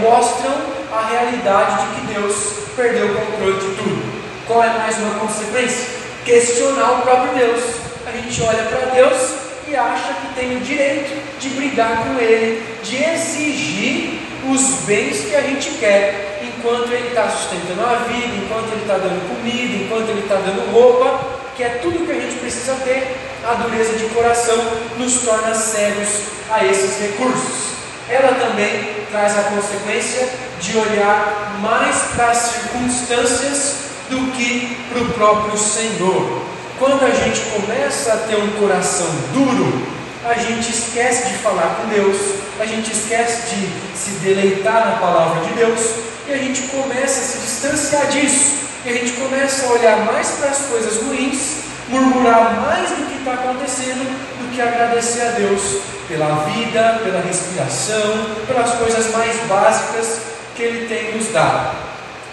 mostram 0.00 0.54
a 0.92 1.06
realidade 1.06 1.82
de 1.82 1.94
que 1.94 2.14
Deus 2.14 2.34
perdeu 2.76 3.06
o 3.06 3.14
controle 3.14 3.54
de 3.54 3.76
tudo. 3.76 4.20
Qual 4.46 4.62
é 4.62 4.70
mais 4.70 4.96
uma 4.98 5.18
consequência? 5.20 5.99
Questionar 6.24 6.98
o 6.98 7.02
próprio 7.02 7.34
Deus. 7.34 7.62
A 8.06 8.10
gente 8.12 8.42
olha 8.42 8.62
para 8.64 8.92
Deus 8.94 9.34
e 9.68 9.76
acha 9.76 10.14
que 10.14 10.34
tem 10.34 10.56
o 10.56 10.60
direito 10.60 11.38
de 11.38 11.48
brigar 11.50 12.04
com 12.04 12.18
Ele, 12.18 12.62
de 12.82 12.96
exigir 12.96 14.20
os 14.48 14.84
bens 14.86 15.24
que 15.28 15.36
a 15.36 15.42
gente 15.42 15.70
quer 15.78 16.40
enquanto 16.42 16.90
ele 16.92 17.08
está 17.08 17.28
sustentando 17.28 17.84
a 17.84 17.96
vida, 18.08 18.36
enquanto 18.36 18.72
ele 18.72 18.82
está 18.82 18.94
dando 18.94 19.28
comida, 19.28 19.84
enquanto 19.84 20.08
ele 20.08 20.20
está 20.20 20.36
dando 20.36 20.72
roupa, 20.72 21.20
que 21.56 21.62
é 21.62 21.68
tudo 21.82 22.06
que 22.06 22.12
a 22.12 22.20
gente 22.20 22.38
precisa 22.40 22.74
ter, 22.84 23.16
a 23.46 23.54
dureza 23.54 23.98
de 23.98 24.06
coração 24.06 24.56
nos 24.98 25.20
torna 25.22 25.54
cegos 25.54 26.08
a 26.50 26.64
esses 26.64 27.00
recursos. 27.00 27.70
Ela 28.08 28.34
também 28.34 29.04
traz 29.10 29.38
a 29.38 29.42
consequência 29.44 30.28
de 30.60 30.76
olhar 30.76 31.58
mais 31.60 31.96
para 32.14 32.30
as 32.30 32.38
circunstâncias 32.38 33.89
do 34.10 34.32
que 34.32 34.76
para 34.90 35.02
o 35.02 35.12
próprio 35.12 35.56
Senhor. 35.56 36.42
Quando 36.78 37.04
a 37.04 37.10
gente 37.10 37.40
começa 37.50 38.12
a 38.12 38.16
ter 38.16 38.36
um 38.36 38.50
coração 38.58 39.06
duro, 39.32 39.86
a 40.24 40.34
gente 40.34 40.70
esquece 40.70 41.28
de 41.28 41.34
falar 41.38 41.76
com 41.80 41.88
Deus, 41.88 42.16
a 42.58 42.66
gente 42.66 42.92
esquece 42.92 43.54
de 43.54 43.98
se 43.98 44.10
deleitar 44.22 44.86
na 44.86 44.96
palavra 44.96 45.46
de 45.46 45.54
Deus 45.54 45.80
e 46.28 46.32
a 46.32 46.36
gente 46.36 46.62
começa 46.68 47.20
a 47.20 47.24
se 47.24 47.38
distanciar 47.38 48.06
disso. 48.08 48.60
E 48.84 48.88
a 48.88 48.92
gente 48.92 49.12
começa 49.12 49.66
a 49.66 49.70
olhar 49.70 49.98
mais 50.06 50.28
para 50.32 50.50
as 50.50 50.58
coisas 50.66 51.02
ruins, 51.02 51.56
murmurar 51.88 52.60
mais 52.62 52.88
do 52.90 53.06
que 53.10 53.18
está 53.18 53.34
acontecendo, 53.34 54.04
do 54.38 54.54
que 54.54 54.60
agradecer 54.60 55.22
a 55.22 55.30
Deus 55.32 55.82
pela 56.08 56.44
vida, 56.44 57.00
pela 57.04 57.20
respiração, 57.20 58.26
pelas 58.46 58.70
coisas 58.74 59.12
mais 59.12 59.36
básicas 59.46 60.20
que 60.56 60.62
Ele 60.62 60.88
tem 60.88 61.14
nos 61.14 61.28
dado. 61.28 61.76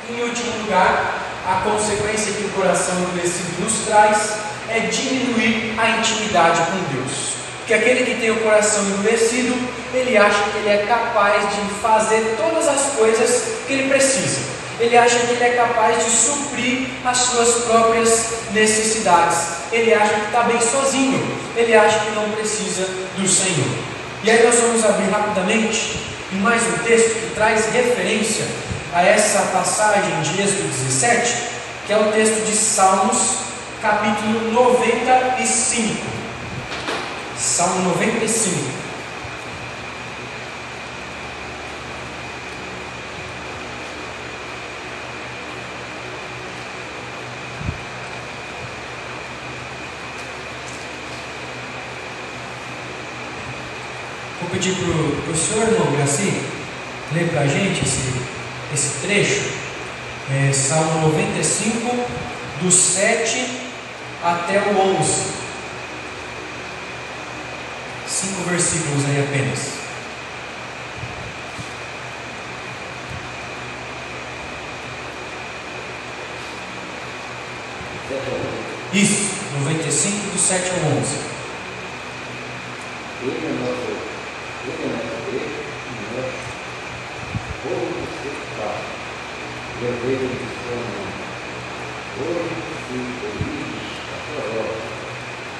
Em 0.10 0.24
último 0.24 0.64
lugar, 0.64 1.27
a 1.48 1.62
consequência 1.62 2.34
que 2.34 2.44
o 2.44 2.50
coração 2.50 2.94
endurecido 3.00 3.62
nos 3.62 3.74
traz 3.86 4.34
é 4.70 4.82
diminuir 4.82 5.74
a 5.78 5.92
intimidade 5.92 6.60
com 6.60 6.94
Deus. 6.94 7.38
Porque 7.60 7.74
aquele 7.74 8.06
que 8.06 8.20
tem 8.20 8.32
o 8.32 8.42
coração 8.42 8.84
endurecido, 8.84 9.56
ele 9.94 10.18
acha 10.18 10.44
que 10.52 10.58
ele 10.58 10.70
é 10.70 10.86
capaz 10.86 11.42
de 11.56 11.62
fazer 11.82 12.36
todas 12.38 12.68
as 12.68 12.94
coisas 12.98 13.44
que 13.66 13.74
ele 13.74 13.90
precisa. 13.90 14.42
Ele 14.80 14.98
acha 14.98 15.18
que 15.20 15.34
ele 15.34 15.44
é 15.44 15.50
capaz 15.52 16.04
de 16.04 16.12
suprir 16.12 16.88
as 17.06 17.18
suas 17.18 17.64
próprias 17.64 18.26
necessidades. 18.52 19.38
Ele 19.72 19.94
acha 19.94 20.14
que 20.14 20.26
está 20.26 20.44
bem 20.44 20.60
sozinho. 20.62 21.38
Ele 21.56 21.74
acha 21.74 22.00
que 22.00 22.12
não 22.12 22.30
precisa 22.32 22.88
do 23.18 23.28
Senhor. 23.28 23.68
E 24.24 24.30
aí 24.30 24.44
nós 24.44 24.56
vamos 24.56 24.86
abrir 24.86 25.10
rapidamente 25.10 26.00
mais 26.34 26.62
um 26.62 26.84
texto 26.84 27.16
que 27.16 27.36
traz 27.36 27.72
referência 27.72 28.46
a 28.98 29.04
essa 29.04 29.42
passagem 29.54 30.24
de 30.24 30.42
Êxodo 30.42 30.70
17, 30.70 31.50
que 31.86 31.94
é 31.94 31.98
o 31.98 32.12
texto 32.12 32.44
de 32.48 32.52
Salmos, 32.52 33.38
capítulo 33.80 34.52
95. 34.52 36.04
Salmo 37.38 37.90
95. 37.90 38.56
Vou 54.42 54.50
pedir 54.50 54.74
para 54.74 55.32
o 55.32 55.38
senhor, 55.38 55.72
irmão 55.72 55.92
Graci, 55.92 56.42
ler 57.14 57.30
para 57.30 57.42
a 57.42 57.48
gente 57.48 57.86
esse 57.86 58.17
esse 58.78 59.02
trecho, 59.02 59.42
é 60.30 60.54
Salmo 60.54 61.08
95, 61.10 62.06
do 62.62 62.72
7 62.72 63.60
até 64.24 64.60
o 64.60 64.78
11. 65.00 65.38
Cinco 68.08 68.44
versículos 68.44 69.04
aí 69.06 69.24
apenas. 69.24 69.78
Isso, 78.94 79.30
95 79.60 80.32
do 80.32 80.40
7 80.40 80.70
ao 80.70 80.78
11. 80.98 81.18
Ele 83.24 83.42
é 83.44 83.50
nosso, 83.60 83.90
ele 84.64 84.84
é 84.84 84.88
nosso 84.88 85.18
Deus, 85.32 85.52
nosso 86.16 86.38
povo 87.64 88.08
levei 90.08 90.30
de 90.30 90.48
sua 90.64 90.78
mão. 90.88 91.04
Hoje 92.24 92.56
se 92.88 92.98
feliz 93.20 93.76
a 94.08 94.24
sua 94.24 94.44
obra, 94.56 94.80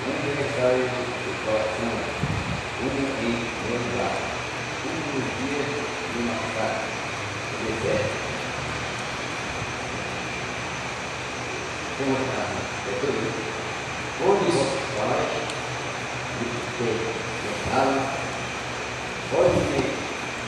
onde 0.08 0.28
recai 0.40 0.78
o 0.78 1.36
coração, 1.44 1.96
onde 2.82 3.02
aqui 3.08 3.32
lembrar, 3.68 4.16
um 4.86 4.96
dos 5.12 5.28
dias 5.38 5.68
de 6.14 6.20
massacre, 6.24 6.88
do 7.52 7.58
deserto. 7.68 8.16
Como 11.98 12.16
está? 12.16 12.44
É 12.88 13.00
tudo 13.02 13.20
isso. 13.28 13.44
Onde 14.24 14.48
vossos 14.52 14.86
pais, 14.96 15.34
e 16.40 16.46
que 16.46 16.88
pensaram, 17.44 18.00
pode 19.30 19.60
ver 19.72 19.92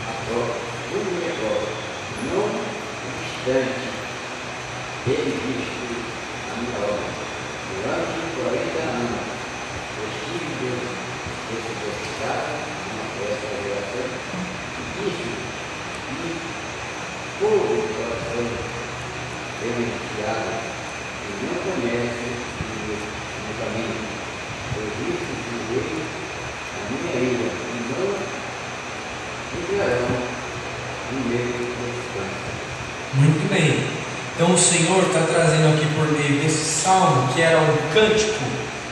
a 0.07 0.13
prova, 0.25 0.55
tudo 0.89 1.09
me 1.11 1.29
prova, 1.37 1.67
não 2.31 2.69
obstante, 3.39 3.88
ele 5.07 5.31
disse 5.31 5.79
a 6.49 6.53
minha 6.59 6.79
obra, 6.83 7.09
durante 7.69 8.19
40 8.35 8.79
anos, 8.83 9.23
estive 10.09 10.51
Deus 10.59 10.83
exercitado 11.49 12.51
uma 12.93 13.05
festa 13.15 13.47
geração, 13.63 14.07
e 14.77 14.83
disse 14.99 15.29
que 16.09 16.19
todo 17.39 17.69
o 17.69 17.87
coração 17.95 18.43
beneficiado 19.61 20.51
e 21.23 21.45
não 21.45 21.55
conhece 21.63 22.27
o 23.39 23.53
caminho, 23.59 24.01
pois 24.73 24.93
isso 25.07 25.31
veio 25.69 25.99
a 26.75 26.81
minha 26.91 27.15
ira, 27.31 27.49
e 27.49 27.87
não 27.89 28.07
enviarão 29.59 30.11
no 31.11 31.19
meio 31.29 31.59
da 31.69 31.87
distância. 31.95 32.51
Muito 33.13 33.43
bem. 33.49 33.99
Então 34.35 34.53
o 34.53 34.57
Senhor 34.57 35.03
está 35.03 35.21
trazendo 35.23 35.67
aqui 35.75 35.85
por 35.95 36.07
meio 36.13 36.41
desse 36.41 36.63
salmo, 36.63 37.33
que 37.33 37.41
era 37.41 37.59
um 37.59 37.77
cântico 37.93 38.39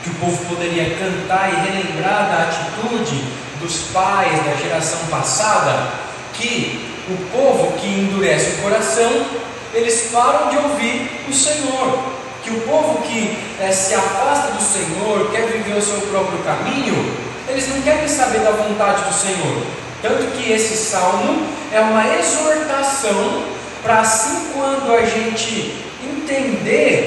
que 0.02 0.10
o 0.10 0.14
povo 0.14 0.44
poderia 0.44 0.87
cantar 0.98 1.50
e 1.52 1.70
relembrar 1.70 2.28
da 2.28 2.42
atitude 2.44 3.24
dos 3.60 3.90
pais 3.92 4.44
da 4.44 4.54
geração 4.54 5.00
passada, 5.10 5.88
que 6.34 6.88
o 7.08 7.16
povo 7.30 7.72
que 7.78 7.86
endurece 7.86 8.58
o 8.58 8.62
coração, 8.62 9.26
eles 9.74 10.10
param 10.12 10.48
de 10.50 10.56
ouvir 10.56 11.24
o 11.28 11.32
Senhor. 11.32 12.18
Que 12.42 12.50
o 12.50 12.60
povo 12.60 13.02
que 13.02 13.38
é, 13.60 13.70
se 13.72 13.94
afasta 13.94 14.52
do 14.52 14.62
Senhor, 14.62 15.30
quer 15.30 15.46
viver 15.46 15.76
o 15.76 15.82
seu 15.82 16.00
próprio 16.02 16.38
caminho, 16.38 17.14
eles 17.48 17.68
não 17.68 17.82
querem 17.82 18.08
saber 18.08 18.40
da 18.40 18.52
vontade 18.52 19.02
do 19.04 19.14
Senhor. 19.14 19.62
Tanto 20.00 20.30
que 20.36 20.52
esse 20.52 20.76
salmo 20.76 21.46
é 21.72 21.80
uma 21.80 22.06
exortação 22.16 23.42
para 23.82 24.00
assim 24.00 24.50
quando 24.54 24.94
a 24.94 25.04
gente 25.04 25.74
entender 26.02 26.97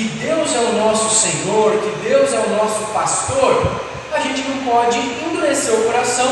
que 0.00 0.04
Deus 0.18 0.54
é 0.54 0.60
o 0.60 0.72
nosso 0.72 1.14
Senhor, 1.14 1.72
que 1.72 2.08
Deus 2.08 2.32
é 2.32 2.38
o 2.38 2.56
nosso 2.56 2.86
pastor, 2.94 3.70
a 4.10 4.18
gente 4.20 4.48
não 4.48 4.72
pode 4.72 4.98
endurecer 4.98 5.74
o 5.74 5.84
coração 5.84 6.26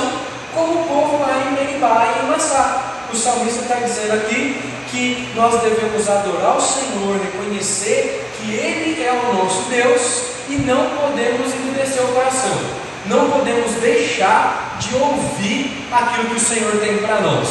como 0.55 0.81
o 0.81 0.85
povo 0.85 1.19
lá 1.21 1.45
em 1.47 1.53
Meribá 1.53 2.15
e 2.17 2.25
em 2.25 2.31
Massá. 2.31 2.95
O 3.13 3.17
salmista 3.17 3.61
está 3.61 3.75
dizendo 3.75 4.15
aqui 4.15 4.59
que 4.91 5.29
nós 5.35 5.61
devemos 5.61 6.09
adorar 6.09 6.57
o 6.57 6.63
Senhor, 6.63 7.21
reconhecer 7.21 8.27
que 8.39 8.55
Ele 8.55 9.05
é 9.05 9.13
o 9.13 9.35
nosso 9.35 9.69
Deus 9.69 10.23
e 10.49 10.55
não 10.55 10.89
podemos 10.89 11.55
endurecer 11.55 12.03
o 12.05 12.15
coração. 12.15 12.59
Não 13.05 13.31
podemos 13.31 13.73
deixar 13.73 14.79
de 14.81 14.95
ouvir 14.95 15.87
aquilo 15.93 16.31
que 16.31 16.37
o 16.37 16.41
Senhor 16.41 16.73
tem 16.81 16.97
para 16.99 17.21
nós. 17.21 17.49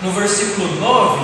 No 0.00 0.12
versículo 0.12 0.66
9, 0.80 1.20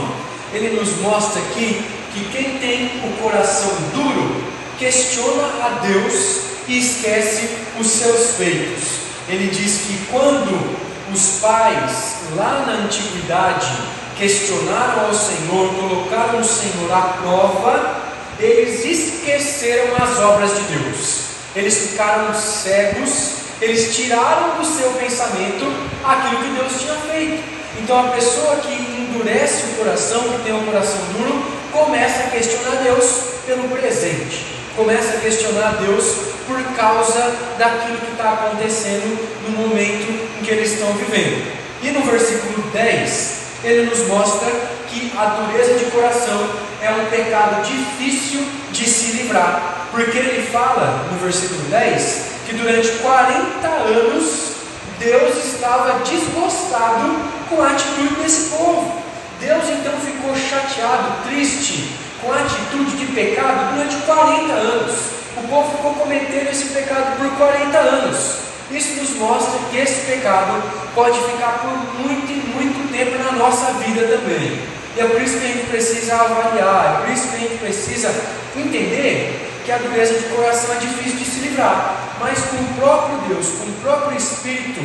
ele 0.52 0.76
nos 0.78 0.98
mostra 0.98 1.40
aqui 1.40 2.01
que 2.12 2.24
quem 2.30 2.58
tem 2.58 3.00
o 3.04 3.22
coração 3.22 3.70
duro 3.94 4.42
questiona 4.78 5.44
a 5.64 5.68
Deus 5.86 6.40
e 6.68 6.78
esquece 6.78 7.48
os 7.78 7.86
seus 7.86 8.36
feitos. 8.36 9.02
Ele 9.28 9.48
diz 9.48 9.82
que 9.86 10.06
quando 10.10 10.76
os 11.12 11.40
pais 11.40 12.16
lá 12.36 12.64
na 12.66 12.84
antiguidade 12.84 13.72
questionaram 14.16 15.06
ao 15.06 15.14
Senhor, 15.14 15.74
colocaram 15.74 16.40
o 16.40 16.44
Senhor 16.44 16.92
à 16.92 17.00
prova, 17.22 18.02
eles 18.38 18.84
esqueceram 18.84 19.94
as 19.96 20.18
obras 20.18 20.50
de 20.54 20.62
Deus. 20.62 21.22
Eles 21.54 21.76
ficaram 21.78 22.34
cegos, 22.34 23.32
eles 23.60 23.94
tiraram 23.94 24.56
do 24.58 24.64
seu 24.64 24.90
pensamento 24.92 25.66
aquilo 26.04 26.42
que 26.42 26.60
Deus 26.60 26.80
tinha 26.80 26.94
feito. 26.94 27.42
Então 27.80 27.98
a 27.98 28.10
pessoa 28.10 28.56
que 28.56 28.91
endurece 29.12 29.64
o 29.64 29.76
coração, 29.76 30.20
que 30.20 30.44
tem 30.44 30.54
um 30.54 30.64
coração 30.64 30.98
duro, 31.12 31.44
começa 31.70 32.24
a 32.24 32.30
questionar 32.30 32.82
Deus 32.82 33.04
pelo 33.46 33.68
presente, 33.68 34.46
começa 34.74 35.16
a 35.16 35.20
questionar 35.20 35.76
Deus 35.80 36.04
por 36.46 36.62
causa 36.74 37.34
daquilo 37.58 37.98
que 37.98 38.12
está 38.12 38.32
acontecendo 38.32 39.18
no 39.46 39.68
momento 39.68 40.08
em 40.38 40.44
que 40.44 40.50
eles 40.50 40.72
estão 40.72 40.92
vivendo. 40.94 41.52
E 41.82 41.90
no 41.90 42.02
versículo 42.02 42.62
10, 42.72 43.42
ele 43.64 43.86
nos 43.86 44.06
mostra 44.08 44.50
que 44.88 45.12
a 45.16 45.24
dureza 45.24 45.78
de 45.78 45.90
coração 45.90 46.48
é 46.80 46.90
um 46.90 47.06
pecado 47.06 47.62
difícil 47.64 48.44
de 48.70 48.88
se 48.88 49.12
livrar. 49.12 49.88
Porque 49.90 50.16
ele 50.16 50.46
fala 50.50 51.06
no 51.10 51.18
versículo 51.18 51.60
10 51.68 52.22
que 52.46 52.54
durante 52.54 52.88
40 52.88 53.68
anos 53.68 54.52
Deus 54.98 55.44
estava 55.44 56.00
desgostado 56.00 57.16
com 57.48 57.62
a 57.62 57.70
atitude 57.70 58.14
desse 58.22 58.50
povo. 58.50 59.01
Deus 59.42 59.64
então 59.70 59.92
ficou 59.98 60.36
chateado, 60.36 61.24
triste 61.24 61.96
com 62.20 62.32
a 62.32 62.36
atitude 62.36 62.96
de 62.96 63.06
pecado 63.06 63.74
durante 63.74 63.96
40 64.06 64.52
anos. 64.52 64.94
O 65.36 65.48
povo 65.48 65.76
ficou 65.76 65.94
cometendo 65.94 66.48
esse 66.48 66.66
pecado 66.66 67.16
por 67.16 67.28
40 67.36 67.76
anos. 67.76 68.36
Isso 68.70 69.00
nos 69.00 69.10
mostra 69.16 69.58
que 69.68 69.78
esse 69.78 70.06
pecado 70.06 70.62
pode 70.94 71.18
ficar 71.18 71.58
por 71.58 71.76
muito 72.00 72.30
e 72.30 72.36
muito 72.54 72.92
tempo 72.92 73.18
na 73.18 73.32
nossa 73.32 73.72
vida 73.84 74.06
também. 74.06 74.60
E 74.96 75.00
é 75.00 75.06
por 75.06 75.20
isso 75.20 75.38
que 75.38 75.44
a 75.44 75.48
gente 75.48 75.66
precisa 75.66 76.14
avaliar, 76.14 77.00
é 77.00 77.04
por 77.04 77.12
isso 77.12 77.28
que 77.28 77.36
a 77.36 77.40
gente 77.40 77.58
precisa 77.58 78.14
entender 78.56 79.51
que 79.64 79.72
a 79.72 79.78
dureza 79.78 80.14
de 80.14 80.24
coração 80.34 80.74
é 80.74 80.78
difícil 80.78 81.18
de 81.18 81.24
se 81.24 81.40
livrar, 81.40 82.16
mas 82.20 82.38
com 82.38 82.56
o 82.56 82.74
próprio 82.78 83.18
Deus, 83.28 83.46
com 83.58 83.70
o 83.70 83.72
próprio 83.82 84.16
Espírito, 84.16 84.80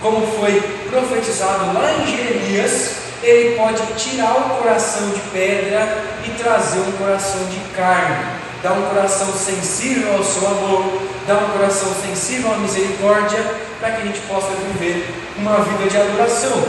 como 0.00 0.26
foi 0.38 0.60
profetizado 0.90 1.72
lá 1.72 1.92
em 1.92 2.06
Jeremias, 2.06 3.02
ele 3.22 3.56
pode 3.56 3.80
tirar 3.94 4.34
o 4.36 4.58
coração 4.58 5.10
de 5.10 5.20
pedra 5.32 6.04
e 6.24 6.30
trazer 6.42 6.80
um 6.80 6.92
coração 6.92 7.44
de 7.46 7.58
carne, 7.76 8.16
dar 8.62 8.72
um 8.72 8.82
coração 8.82 9.32
sensível 9.32 10.16
ao 10.16 10.24
seu 10.24 10.46
amor, 10.46 11.00
dar 11.26 11.36
um 11.36 11.50
coração 11.50 11.88
sensível 11.94 12.52
à 12.52 12.58
misericórdia, 12.58 13.38
para 13.78 13.92
que 13.92 14.02
a 14.02 14.04
gente 14.06 14.20
possa 14.20 14.48
viver 14.48 15.08
uma 15.36 15.56
vida 15.58 15.88
de 15.88 15.96
adoração. 15.96 16.64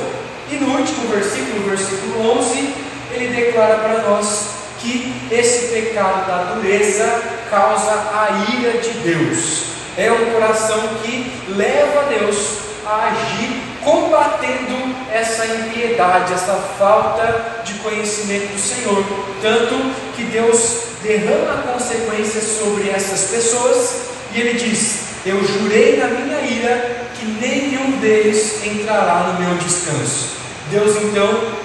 E 0.51 0.55
no 0.55 0.77
último 0.77 1.07
versículo, 1.07 1.67
versículo 1.67 2.39
11, 2.39 2.75
ele 3.13 3.35
declara 3.35 3.75
para 3.75 4.01
nós 4.03 4.62
que 4.83 5.13
esse 5.31 5.73
pecado 5.73 6.27
da 6.27 6.53
dureza 6.53 7.21
causa 7.49 7.91
a 7.91 8.53
ira 8.53 8.79
de 8.79 8.89
Deus. 8.99 9.63
É 9.97 10.11
um 10.11 10.33
coração 10.33 10.79
que 11.01 11.31
leva 11.55 12.03
Deus 12.09 12.57
a 12.85 13.07
agir 13.07 13.61
combatendo 13.81 14.93
essa 15.11 15.45
impiedade, 15.45 16.33
essa 16.33 16.53
falta 16.77 17.61
de 17.63 17.73
conhecimento 17.75 18.53
do 18.53 18.59
Senhor. 18.59 19.03
Tanto 19.41 19.75
que 20.15 20.23
Deus 20.23 20.81
derrama 21.01 21.63
consequências 21.71 22.43
sobre 22.59 22.89
essas 22.89 23.29
pessoas 23.29 24.01
e 24.33 24.41
ele 24.41 24.53
diz: 24.59 24.99
Eu 25.25 25.41
jurei 25.45 25.97
na 25.97 26.07
minha 26.07 26.41
ira 26.41 27.07
que 27.15 27.25
nenhum 27.25 27.99
deles 27.99 28.65
entrará 28.65 29.33
no 29.33 29.45
meu 29.45 29.55
descanso. 29.57 30.33
Deus 30.69 30.95
então 30.97 31.62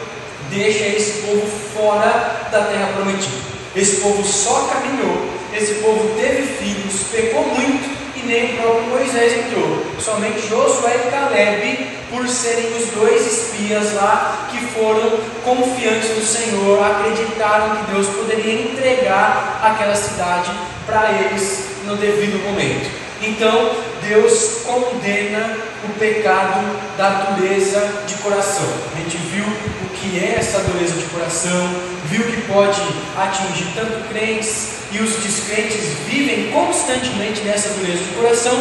deixa 0.51 0.85
esse 0.85 1.23
povo 1.23 1.47
fora 1.75 2.49
da 2.51 2.63
terra 2.63 2.93
prometida. 2.95 3.49
Esse 3.77 3.97
povo 3.97 4.25
só 4.25 4.69
caminhou, 4.73 5.29
esse 5.55 5.75
povo 5.75 6.15
teve 6.17 6.43
filhos, 6.43 7.03
pecou 7.13 7.47
muito 7.47 7.89
e 8.17 8.27
nem 8.27 8.55
o 8.55 8.63
próprio 8.63 8.85
Moisés 8.85 9.33
entrou. 9.35 9.85
Somente 10.01 10.49
Josué 10.49 10.97
e 11.07 11.11
Caleb, 11.11 11.87
por 12.11 12.29
serem 12.29 12.67
os 12.77 12.89
dois 12.91 13.27
espias 13.27 13.95
lá 13.95 14.49
que 14.51 14.59
foram 14.67 15.19
confiantes 15.45 16.17
no 16.17 16.25
Senhor, 16.25 16.83
acreditaram 16.83 17.77
que 17.77 17.93
Deus 17.93 18.07
poderia 18.09 18.63
entregar 18.63 19.61
aquela 19.63 19.95
cidade 19.95 20.51
para 20.87 21.11
eles 21.13 21.65
no 21.85 21.97
devido 21.97 22.43
momento. 22.45 22.91
Então, 23.23 23.73
Deus 24.09 24.63
condena 24.65 25.59
o 25.85 25.99
pecado 25.99 26.65
da 26.97 27.11
dureza 27.11 28.05
de 28.07 28.15
coração. 28.15 28.67
A 28.95 28.99
gente 28.99 29.19
viu 29.19 29.45
o 29.45 29.89
que 29.91 30.19
é 30.19 30.37
essa 30.39 30.61
dureza 30.61 30.95
de 30.95 31.05
coração, 31.07 31.75
viu 32.07 32.25
que 32.25 32.41
pode 32.43 32.81
atingir 33.19 33.67
tanto 33.75 34.09
crentes 34.09 34.69
e 34.91 34.99
os 34.99 35.17
descrentes 35.23 35.85
vivem 36.09 36.51
constantemente 36.51 37.43
nessa 37.43 37.69
dureza 37.75 38.03
de 38.03 38.15
coração. 38.15 38.59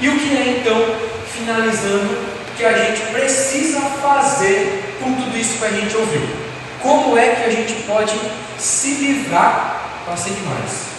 E 0.00 0.08
o 0.08 0.18
que 0.18 0.36
é 0.36 0.58
então, 0.58 0.96
finalizando, 1.32 2.40
que 2.56 2.64
a 2.64 2.72
gente 2.72 3.00
precisa 3.12 3.80
fazer 4.02 4.96
com 5.00 5.14
tudo 5.14 5.38
isso 5.38 5.58
que 5.58 5.64
a 5.64 5.70
gente 5.70 5.96
ouviu? 5.96 6.28
Como 6.82 7.16
é 7.16 7.36
que 7.36 7.44
a 7.44 7.50
gente 7.50 7.74
pode 7.84 8.18
se 8.58 8.94
livrar? 8.94 10.02
Passei 10.04 10.32
demais. 10.32 10.90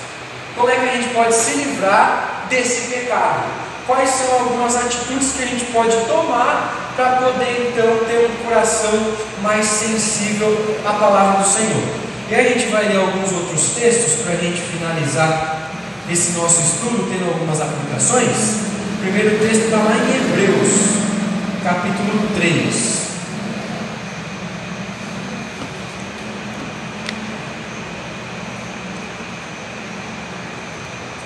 Como 0.55 0.69
é 0.69 0.75
que 0.75 0.89
a 0.89 0.93
gente 0.93 1.13
pode 1.13 1.35
se 1.35 1.55
livrar 1.55 2.45
desse 2.49 2.89
pecado? 2.93 3.70
Quais 3.91 4.09
são 4.09 4.33
algumas 4.39 4.73
atitudes 4.77 5.33
que 5.33 5.43
a 5.43 5.45
gente 5.45 5.65
pode 5.65 5.93
tomar 6.05 6.93
para 6.95 7.17
poder 7.17 7.73
então 7.73 8.05
ter 8.07 8.25
um 8.25 8.45
coração 8.45 9.17
mais 9.41 9.65
sensível 9.65 10.77
à 10.85 10.93
palavra 10.93 11.43
do 11.43 11.49
Senhor? 11.49 11.83
E 12.29 12.33
aí 12.33 12.47
a 12.47 12.57
gente 12.57 12.71
vai 12.71 12.87
ler 12.87 12.95
alguns 12.95 13.29
outros 13.33 13.71
textos 13.71 14.21
para 14.21 14.31
a 14.31 14.37
gente 14.37 14.61
finalizar 14.61 15.71
esse 16.09 16.39
nosso 16.39 16.61
estudo, 16.61 17.11
tendo 17.11 17.27
algumas 17.27 17.59
aplicações. 17.59 18.61
O 18.95 19.01
primeiro 19.01 19.37
texto 19.39 19.65
está 19.65 19.75
lá 19.75 19.91
em 19.97 20.15
Hebreus, 20.15 20.69
capítulo 21.61 22.29
3. 22.33 23.01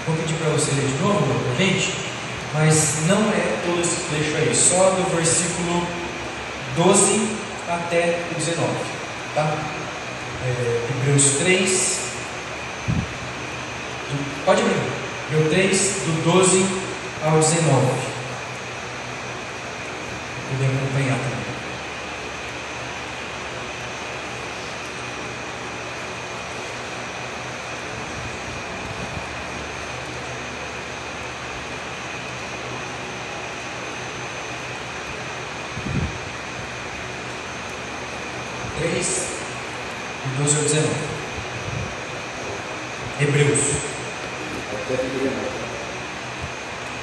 Vou 0.08 0.16
pedir 0.16 0.34
para 0.34 0.50
você 0.50 0.72
ler 0.72 0.88
de 0.88 1.04
novo 1.04 1.46
gente, 1.58 2.05
mas 2.56 3.06
não 3.06 3.18
é 3.32 3.60
todo 3.66 3.82
esse 3.82 3.98
trecho 4.10 4.38
aí, 4.38 4.56
só 4.56 4.92
do 4.92 5.14
versículo 5.14 5.86
12 6.78 7.38
até 7.68 8.22
o 8.32 8.36
19. 8.36 8.70
Tá? 9.36 9.58
É, 10.46 10.88
Hebreus 10.90 11.32
3. 11.40 12.00
Do, 14.10 14.46
pode 14.46 14.62
abrir. 14.62 14.76
Hebreus 15.34 15.54
3, 15.54 15.80
do 16.06 16.32
12 16.32 16.66
ao 17.26 17.40
19. 17.40 17.88
Poder 20.50 20.66
acompanhar 20.66 21.18
também. 21.18 21.46
Três, 38.78 39.28
do 40.38 40.44
12 40.44 40.58
ao 40.58 40.64
19. 40.64 40.90
Hebreus. 43.20 43.60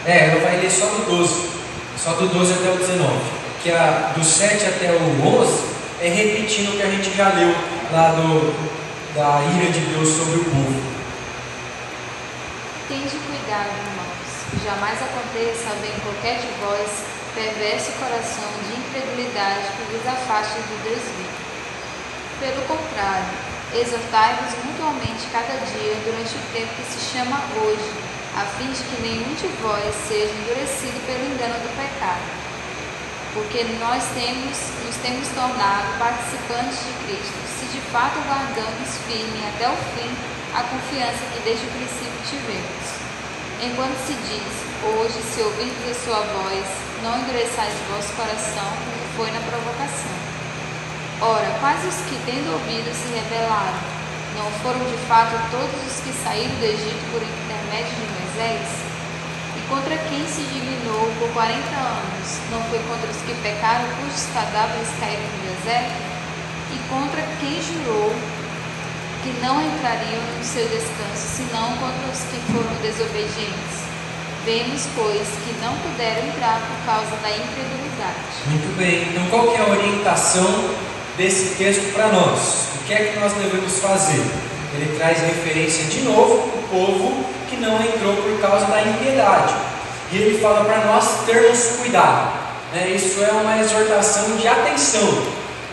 É, 0.04 0.30
ela 0.30 0.40
vai 0.40 0.60
ler 0.60 0.70
só 0.70 0.86
do 0.86 1.06
12. 1.06 1.50
Só 1.96 2.12
do 2.12 2.28
12 2.28 2.52
até 2.52 2.70
o 2.70 2.76
19. 2.76 3.12
Que 3.62 3.72
a, 3.72 4.12
do 4.14 4.24
7 4.24 4.66
até 4.66 4.92
o 4.92 5.26
11 5.26 5.64
é 6.00 6.08
repetindo 6.08 6.70
o 6.70 6.76
que 6.76 6.82
a 6.82 6.90
gente 6.90 7.16
já 7.16 7.28
leu 7.30 7.54
lá 7.92 8.12
do, 8.12 8.52
da 9.14 9.40
ira 9.56 9.72
de 9.72 9.80
Deus 9.80 10.08
sobre 10.08 10.40
o 10.40 10.44
povo. 10.44 10.82
Tende 12.88 13.16
cuidado, 13.16 13.70
irmãos, 13.70 14.64
jamais 14.64 14.98
aconteça 15.00 15.70
haver 15.70 15.96
em 15.96 16.00
qualquer 16.00 16.40
de 16.40 16.48
vós 16.60 16.90
perverso 17.34 17.92
coração 17.92 18.50
de 18.68 18.80
incredulidade 18.80 19.64
que 19.76 19.96
vos 19.96 20.06
afaste 20.06 20.56
do 20.56 20.84
Deus 20.84 21.00
vivo. 21.16 21.42
Pelo 22.40 22.62
contrário, 22.66 23.51
exortai-vos 23.74 24.52
mutuamente 24.64 25.26
cada 25.32 25.56
dia 25.72 25.96
durante 26.04 26.36
o 26.36 26.52
tempo 26.52 26.72
que 26.76 26.84
se 26.84 27.00
chama 27.12 27.40
hoje, 27.56 27.90
a 28.36 28.44
fim 28.56 28.68
de 28.68 28.82
que 28.84 29.02
nenhum 29.02 29.34
de 29.34 29.48
vós 29.60 29.94
seja 30.08 30.32
endurecido 30.32 31.00
pelo 31.06 31.24
engano 31.32 31.56
do 31.60 31.70
pecado. 31.76 32.24
Porque 33.32 33.64
nós 33.80 34.04
temos, 34.12 34.56
nos 34.84 34.96
temos 35.00 35.28
tornado 35.28 35.98
participantes 35.98 36.84
de 36.84 36.92
Cristo, 37.04 37.40
se 37.48 37.66
de 37.72 37.80
fato 37.88 38.20
guardamos 38.28 38.88
firme 39.08 39.40
até 39.56 39.68
o 39.68 39.76
fim 39.96 40.10
a 40.52 40.62
confiança 40.64 41.24
que 41.32 41.40
desde 41.40 41.64
o 41.64 41.70
princípio 41.70 42.20
tivemos. 42.28 43.02
Enquanto 43.62 43.96
se 44.04 44.12
diz, 44.12 44.52
hoje, 44.84 45.22
se 45.22 45.40
ouvirdes 45.40 45.90
a 45.90 46.04
sua 46.04 46.20
voz, 46.20 46.66
não 47.02 47.18
endureçais 47.20 47.72
o 47.72 47.94
vosso 47.94 48.12
coração, 48.12 48.68
como 48.84 49.16
foi 49.16 49.30
na 49.30 49.40
provocação. 49.40 50.21
Ora, 51.22 51.46
quais 51.60 51.78
os 51.86 52.02
que, 52.10 52.18
tendo 52.26 52.50
ouvido, 52.50 52.90
se 52.90 53.06
rebelaram? 53.14 53.78
Não 54.34 54.50
foram 54.58 54.82
de 54.90 54.98
fato 55.06 55.38
todos 55.54 55.78
os 55.86 56.02
que 56.02 56.10
saíram 56.18 56.50
do 56.58 56.66
Egito 56.66 56.98
por 57.14 57.22
intermédio 57.22 57.94
de 57.94 58.10
Moisés? 58.10 58.66
E 59.54 59.60
contra 59.70 59.94
quem 60.10 60.26
se 60.26 60.42
dignou 60.50 61.06
por 61.22 61.30
quarenta 61.30 61.78
anos? 61.78 62.26
Não 62.50 62.58
foi 62.66 62.82
contra 62.90 63.06
os 63.06 63.22
que 63.22 63.38
pecaram 63.38 63.86
cujos 64.02 64.26
cadáveres 64.34 64.90
caíram 64.98 65.22
no 65.22 65.54
deserto? 65.54 65.94
E 66.74 66.78
contra 66.90 67.22
quem 67.38 67.54
jurou 67.62 68.10
que 69.22 69.30
não 69.38 69.62
entrariam 69.62 70.26
no 70.26 70.42
seu 70.42 70.66
descanso, 70.74 71.22
senão 71.38 71.70
contra 71.78 72.02
os 72.10 72.18
que 72.34 72.42
foram 72.50 72.74
desobedientes? 72.82 73.78
Vemos, 74.42 74.90
pois, 74.98 75.22
que 75.46 75.54
não 75.62 75.70
puderam 75.86 76.26
entrar 76.26 76.58
por 76.66 76.82
causa 76.82 77.14
da 77.22 77.30
incredulidade. 77.30 78.26
Muito 78.50 78.76
bem, 78.76 79.14
então 79.14 79.22
qual 79.30 79.54
é 79.54 79.62
a 79.62 79.70
orientação 79.70 80.90
desse 81.16 81.54
texto 81.56 81.92
para 81.92 82.08
nós? 82.08 82.68
O 82.80 82.84
que 82.86 82.94
é 82.94 83.12
que 83.12 83.20
nós 83.20 83.32
devemos 83.34 83.78
fazer? 83.78 84.20
Ele 84.74 84.96
traz 84.96 85.20
referência 85.20 85.84
de 85.84 86.00
novo 86.02 86.50
ao 86.56 86.62
povo 86.68 87.24
que 87.48 87.56
não 87.56 87.76
entrou 87.82 88.16
por 88.16 88.40
causa 88.40 88.66
da 88.66 88.82
impiedade. 88.82 89.54
E 90.10 90.16
ele 90.16 90.38
fala 90.40 90.64
para 90.64 90.86
nós 90.86 91.24
termos 91.26 91.76
cuidado. 91.78 92.32
Né? 92.72 92.90
Isso 92.90 93.22
é 93.22 93.32
uma 93.32 93.58
exortação 93.58 94.36
de 94.36 94.48
atenção. 94.48 95.22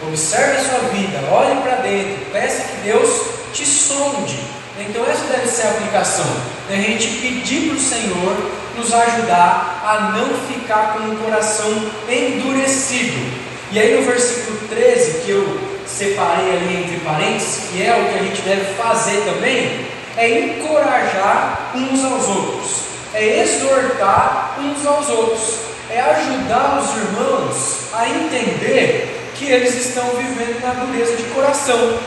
Observe 0.07 0.57
a 0.57 0.63
sua 0.63 0.79
vida, 0.89 1.19
olhe 1.31 1.61
para 1.61 1.75
dentro, 1.77 2.25
peça 2.31 2.63
que 2.63 2.77
Deus 2.83 3.21
te 3.53 3.65
sonde. 3.65 4.39
Então, 4.79 5.03
essa 5.05 5.25
deve 5.25 5.47
ser 5.47 5.67
a 5.67 5.71
aplicação. 5.71 6.25
Né? 6.69 6.77
A 6.77 6.81
gente 6.81 7.07
pedir 7.19 7.69
para 7.69 7.77
o 7.77 7.81
Senhor 7.81 8.51
nos 8.77 8.93
ajudar 8.93 9.81
a 9.83 10.17
não 10.17 10.29
ficar 10.47 10.93
com 10.93 11.09
o 11.09 11.17
coração 11.17 11.69
endurecido. 12.07 13.38
E 13.71 13.79
aí, 13.79 13.95
no 13.95 14.01
versículo 14.01 14.57
13, 14.67 15.19
que 15.21 15.29
eu 15.29 15.59
separei 15.85 16.53
ali 16.53 16.83
entre 16.83 16.99
parênteses, 17.01 17.69
que 17.69 17.85
é 17.85 17.93
o 17.93 18.11
que 18.11 18.19
a 18.19 18.23
gente 18.23 18.41
deve 18.41 18.73
fazer 18.73 19.21
também, 19.25 19.85
é 20.17 20.39
encorajar 20.39 21.71
uns 21.75 22.03
aos 22.03 22.27
outros, 22.27 22.81
é 23.13 23.41
exortar 23.43 24.57
uns 24.59 24.83
aos 24.87 25.07
outros, 25.09 25.59
é 25.87 26.01
ajudar 26.01 26.81
os 26.81 26.97
irmãos 26.97 27.93
a 27.93 28.09
entender 28.09 29.31
que 29.37 29.45
eles 29.45 29.75
estão 29.75 30.03
vivendo 30.15 30.59
na 30.63 30.85
dureza 30.85 31.15
de 31.15 31.23
coração. 31.25 31.99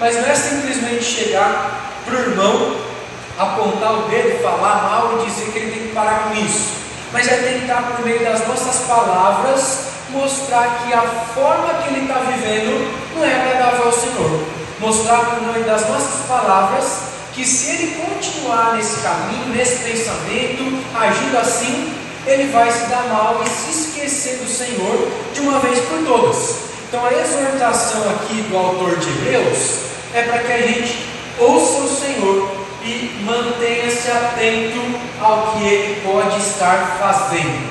Mas 0.00 0.16
não 0.16 0.24
é 0.24 0.34
simplesmente 0.34 1.04
chegar 1.04 1.92
para 2.06 2.14
o 2.14 2.18
irmão, 2.18 2.76
apontar 3.38 3.92
o 3.92 4.08
dedo, 4.08 4.42
falar 4.42 4.82
mal 4.84 5.20
e 5.20 5.28
dizer 5.28 5.52
que 5.52 5.58
ele 5.58 5.70
tem 5.70 5.82
que 5.88 5.94
parar 5.94 6.30
com 6.30 6.34
isso. 6.34 6.80
Mas 7.12 7.28
é 7.28 7.36
tentar, 7.36 7.82
por 7.94 8.06
meio 8.06 8.24
das 8.24 8.46
nossas 8.48 8.86
palavras, 8.86 9.89
mostrar 10.12 10.82
que 10.84 10.92
a 10.92 11.02
forma 11.02 11.74
que 11.82 11.94
ele 11.94 12.02
está 12.02 12.20
vivendo 12.20 12.90
não 13.14 13.24
é 13.24 13.34
agradável 13.34 13.86
ao 13.86 13.92
Senhor. 13.92 14.44
Mostrar 14.80 15.18
por 15.18 15.42
meio 15.42 15.64
das 15.64 15.88
nossas 15.88 16.26
palavras 16.26 17.10
que 17.34 17.44
se 17.44 17.70
ele 17.70 18.02
continuar 18.04 18.74
nesse 18.74 19.00
caminho, 19.00 19.54
nesse 19.54 19.84
pensamento, 19.84 20.82
agindo 20.94 21.38
assim, 21.38 21.94
ele 22.26 22.50
vai 22.52 22.70
se 22.70 22.86
dar 22.86 23.08
mal 23.08 23.42
e 23.44 23.48
se 23.48 23.70
esquecer 23.70 24.38
do 24.38 24.48
Senhor 24.48 25.08
de 25.32 25.40
uma 25.40 25.58
vez 25.60 25.78
por 25.80 26.04
todas. 26.04 26.56
Então 26.88 27.04
a 27.06 27.12
exortação 27.12 28.02
aqui 28.10 28.42
do 28.42 28.56
autor 28.56 28.96
de 28.96 29.08
Hebreus 29.08 29.78
é 30.12 30.22
para 30.22 30.38
que 30.38 30.52
a 30.52 30.62
gente 30.62 31.06
ouça 31.38 31.78
o 31.78 31.88
Senhor 31.88 32.50
e 32.82 33.22
mantenha-se 33.24 34.10
atento 34.10 34.98
ao 35.20 35.52
que 35.52 35.64
ele 35.66 36.00
pode 36.02 36.38
estar 36.40 36.96
fazendo. 36.98 37.69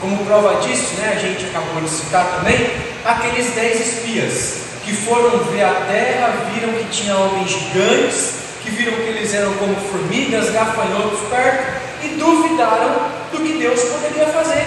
Como 0.00 0.24
prova 0.24 0.62
disso, 0.62 0.94
né, 0.96 1.12
a 1.14 1.18
gente 1.18 1.44
acabou 1.44 1.82
de 1.82 1.90
citar 1.90 2.36
também, 2.36 2.70
aqueles 3.04 3.50
dez 3.54 3.80
espias 3.80 4.54
que 4.82 4.96
foram 4.96 5.44
ver 5.44 5.62
a 5.62 5.74
terra, 5.74 6.46
viram 6.54 6.72
que 6.72 6.84
tinha 6.84 7.14
homens 7.14 7.50
gigantes, 7.50 8.32
que 8.62 8.70
viram 8.70 8.94
que 8.94 9.02
eles 9.02 9.34
eram 9.34 9.52
como 9.54 9.74
formigas, 9.76 10.48
gafanhotos 10.48 11.20
perto, 11.28 11.82
e 12.02 12.08
duvidaram 12.16 13.10
do 13.30 13.40
que 13.40 13.58
Deus 13.58 13.78
poderia 13.84 14.26
fazer. 14.28 14.66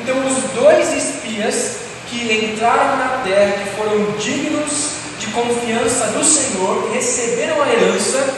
Então 0.00 0.16
os 0.26 0.42
dois 0.60 0.92
espias 0.92 1.76
que 2.08 2.50
entraram 2.50 2.96
na 2.96 3.22
terra, 3.22 3.62
que 3.62 3.76
foram 3.76 4.18
dignos 4.18 4.94
de 5.20 5.28
confiança 5.28 6.06
no 6.08 6.24
Senhor, 6.24 6.88
que 6.88 6.96
receberam 6.96 7.62
a 7.62 7.68
herança, 7.68 8.34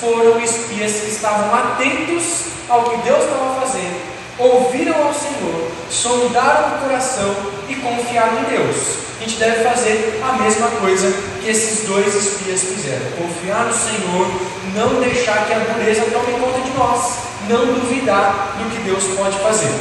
foram 0.00 0.40
espias 0.40 0.90
que 0.90 1.10
estavam 1.12 1.54
atentos 1.54 2.46
ao 2.68 2.82
que 2.82 2.96
Deus 2.96 3.22
estava 3.22 3.60
fazendo 3.60 4.13
ouviram 4.38 5.06
ao 5.06 5.14
Senhor, 5.14 5.70
sondaram 5.90 6.76
o 6.76 6.80
coração 6.80 7.34
e 7.68 7.74
confiaram 7.76 8.40
em 8.40 8.44
Deus. 8.44 9.04
A 9.16 9.24
gente 9.24 9.38
deve 9.38 9.64
fazer 9.64 10.20
a 10.22 10.32
mesma 10.42 10.68
coisa 10.68 11.12
que 11.40 11.48
esses 11.48 11.86
dois 11.86 12.14
espias 12.14 12.62
fizeram: 12.62 13.06
confiar 13.16 13.66
no 13.66 13.72
Senhor, 13.72 14.26
não 14.74 15.00
deixar 15.00 15.46
que 15.46 15.52
a 15.52 15.58
dureza 15.58 16.06
tome 16.10 16.38
conta 16.38 16.60
de 16.60 16.76
nós, 16.76 17.14
não 17.48 17.66
duvidar 17.74 18.56
do 18.58 18.70
que 18.70 18.82
Deus 18.82 19.04
pode 19.16 19.38
fazer. 19.38 19.72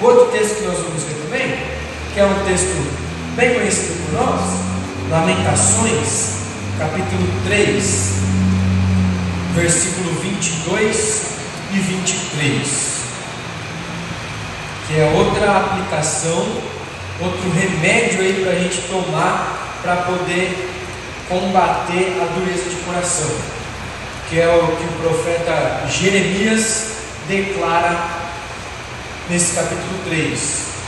Outro 0.00 0.26
texto 0.26 0.56
que 0.56 0.62
nós 0.62 0.78
vamos 0.78 1.02
ver 1.02 1.14
também, 1.24 1.58
que 2.14 2.20
é 2.20 2.24
um 2.24 2.44
texto 2.44 2.74
bem 3.36 3.54
conhecido 3.54 4.02
por 4.06 4.24
nós, 4.24 4.40
Lamentações, 5.10 6.36
capítulo 6.78 7.26
3, 7.44 8.12
versículo 9.54 10.14
22 10.20 11.22
e 11.72 11.78
23 11.78 12.99
que 14.90 14.98
é 14.98 15.04
outra 15.16 15.56
aplicação, 15.56 16.48
outro 17.20 17.48
remédio 17.50 18.22
aí 18.22 18.42
para 18.42 18.52
a 18.54 18.58
gente 18.58 18.82
tomar 18.88 19.78
para 19.82 19.96
poder 19.98 20.68
combater 21.28 22.20
a 22.20 22.24
dureza 22.34 22.68
de 22.68 22.76
coração, 22.84 23.30
que 24.28 24.40
é 24.40 24.48
o 24.48 24.66
que 24.76 24.84
o 24.84 24.92
profeta 25.00 25.86
Jeremias 25.88 26.86
declara 27.28 28.04
nesse 29.28 29.54
capítulo 29.54 30.00
3. 30.08 30.40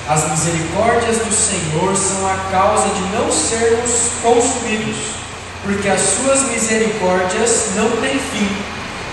As 0.08 0.30
misericórdias 0.30 1.18
do 1.18 1.32
Senhor 1.32 1.96
são 1.96 2.26
a 2.28 2.34
causa 2.50 2.88
de 2.88 3.02
não 3.16 3.30
sermos 3.30 4.10
consumidos, 4.20 4.96
porque 5.62 5.88
as 5.88 6.00
suas 6.00 6.42
misericórdias 6.50 7.68
não 7.76 7.88
têm 7.98 8.18
fim, 8.18 8.48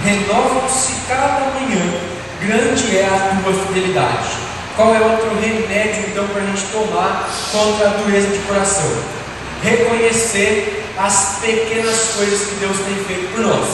renovam-se 0.03 0.93
cada 1.07 1.51
manhã, 1.53 1.93
grande 2.41 2.97
é 2.97 3.05
a 3.05 3.39
tua 3.43 3.53
fidelidade. 3.53 4.48
Qual 4.79 4.95
é 4.95 4.99
outro 5.01 5.37
remédio 5.41 6.05
então 6.07 6.25
para 6.29 6.41
a 6.41 6.45
gente 6.45 6.63
tomar 6.71 7.29
contra 7.51 7.87
a 7.87 7.89
dureza 7.97 8.29
de 8.29 8.39
coração? 8.47 8.89
Reconhecer 9.61 10.85
as 10.97 11.39
pequenas 11.41 12.13
coisas 12.15 12.47
que 12.47 12.55
Deus 12.61 12.77
tem 12.85 12.95
feito 13.03 13.29
por 13.33 13.41
nós. 13.41 13.67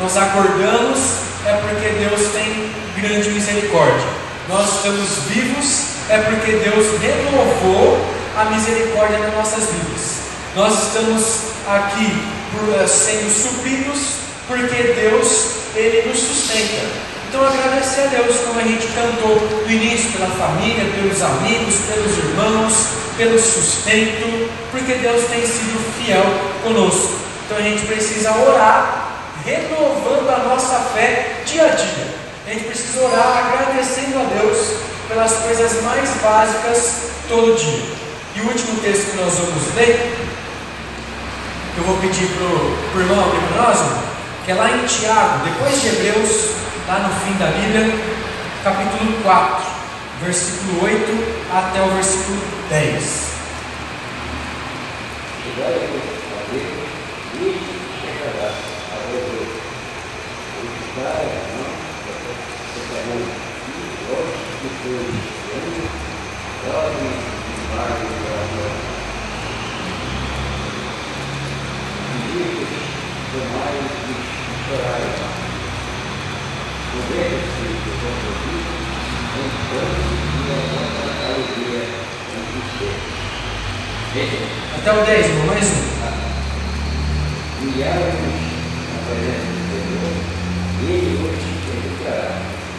Nós 0.00 0.16
acordamos 0.16 0.98
é 1.46 1.52
porque 1.52 1.90
Deus 1.90 2.32
tem 2.32 2.68
grande 3.00 3.30
misericórdia. 3.30 4.08
Nós 4.48 4.74
estamos 4.74 5.08
vivos 5.28 5.84
é 6.08 6.18
porque 6.18 6.50
Deus 6.50 7.00
renovou 7.00 8.04
a 8.36 8.46
misericórdia 8.46 9.20
nas 9.20 9.32
nossas 9.32 9.66
vidas. 9.66 10.16
Nós 10.56 10.88
estamos 10.88 11.42
aqui 11.68 12.24
eh, 12.74 12.86
sendo 12.88 13.30
supridos 13.30 14.14
porque 14.48 14.82
Deus 14.82 15.46
ele 15.76 16.08
nos 16.08 16.18
sustenta. 16.18 17.09
Então 17.30 17.46
agradecer 17.46 18.00
a 18.00 18.06
Deus 18.06 18.38
como 18.44 18.58
a 18.58 18.64
gente 18.64 18.88
cantou 18.88 19.36
no 19.64 19.70
início 19.70 20.10
pela 20.10 20.26
família, 20.30 20.84
pelos 20.96 21.22
amigos, 21.22 21.76
pelos 21.86 22.18
irmãos, 22.18 22.74
pelo 23.16 23.38
sustento, 23.38 24.50
porque 24.72 24.94
Deus 24.94 25.26
tem 25.28 25.46
sido 25.46 25.78
fiel 25.96 26.24
conosco. 26.64 27.20
Então 27.46 27.58
a 27.58 27.62
gente 27.62 27.86
precisa 27.86 28.32
orar, 28.32 29.12
renovando 29.46 30.28
a 30.28 30.48
nossa 30.48 30.74
fé 30.92 31.36
dia 31.46 31.66
a 31.66 31.68
dia. 31.68 32.08
A 32.48 32.50
gente 32.50 32.64
precisa 32.64 33.00
orar 33.00 33.46
agradecendo 33.46 34.18
a 34.18 34.24
Deus 34.24 34.58
pelas 35.06 35.32
coisas 35.34 35.82
mais 35.84 36.10
básicas 36.20 36.94
todo 37.28 37.56
dia. 37.56 37.84
E 38.34 38.40
o 38.40 38.48
último 38.48 38.80
texto 38.80 39.08
que 39.08 39.16
nós 39.18 39.34
vamos 39.34 39.72
ler, 39.76 40.16
eu 41.78 41.84
vou 41.84 41.96
pedir 41.98 42.26
para 42.26 42.98
o 42.98 43.00
irmão 43.00 43.20
abrir 43.20 43.40
que 44.44 44.50
é 44.50 44.54
lá 44.56 44.68
em 44.72 44.84
Tiago, 44.84 45.44
depois 45.44 45.80
de 45.80 45.88
Hebreus, 45.90 46.60
lá 46.90 46.98
no 46.98 47.08
fim 47.20 47.38
da 47.38 47.46
Bíblia, 47.46 47.86
capítulo 48.64 49.22
4, 49.22 49.64
versículo 50.24 50.82
8 50.82 51.46
até 51.52 51.80
o 51.82 51.90
versículo 51.90 52.42
10. 52.68 53.30
Tomai 76.90 77.30
até 84.76 84.92
o 84.92 85.04
10, 85.04 85.26
irmão, 85.26 85.46
mais 85.46 85.64
um. 85.66 85.90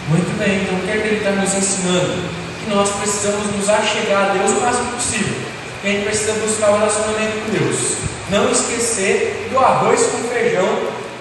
Muito 0.09 0.37
bem, 0.37 0.63
então 0.63 0.75
o 0.75 0.81
que 0.81 0.91
é 0.91 0.97
que 0.97 1.07
ele 1.07 1.17
está 1.17 1.31
nos 1.31 1.53
ensinando? 1.53 2.29
Que 2.63 2.69
nós 2.69 2.89
precisamos 2.89 3.55
nos 3.55 3.69
achegar 3.69 4.31
a 4.31 4.33
Deus 4.33 4.51
o 4.51 4.61
máximo 4.61 4.91
possível. 4.91 5.35
Que 5.81 5.87
a 5.87 5.91
gente 5.91 6.03
precisa 6.03 6.33
buscar 6.33 6.71
o 6.71 6.79
relacionamento 6.79 7.45
com 7.45 7.51
Deus. 7.51 7.95
Não 8.29 8.51
esquecer 8.51 9.47
do 9.49 9.57
arroz 9.57 10.01
com 10.07 10.27
feijão 10.27 10.67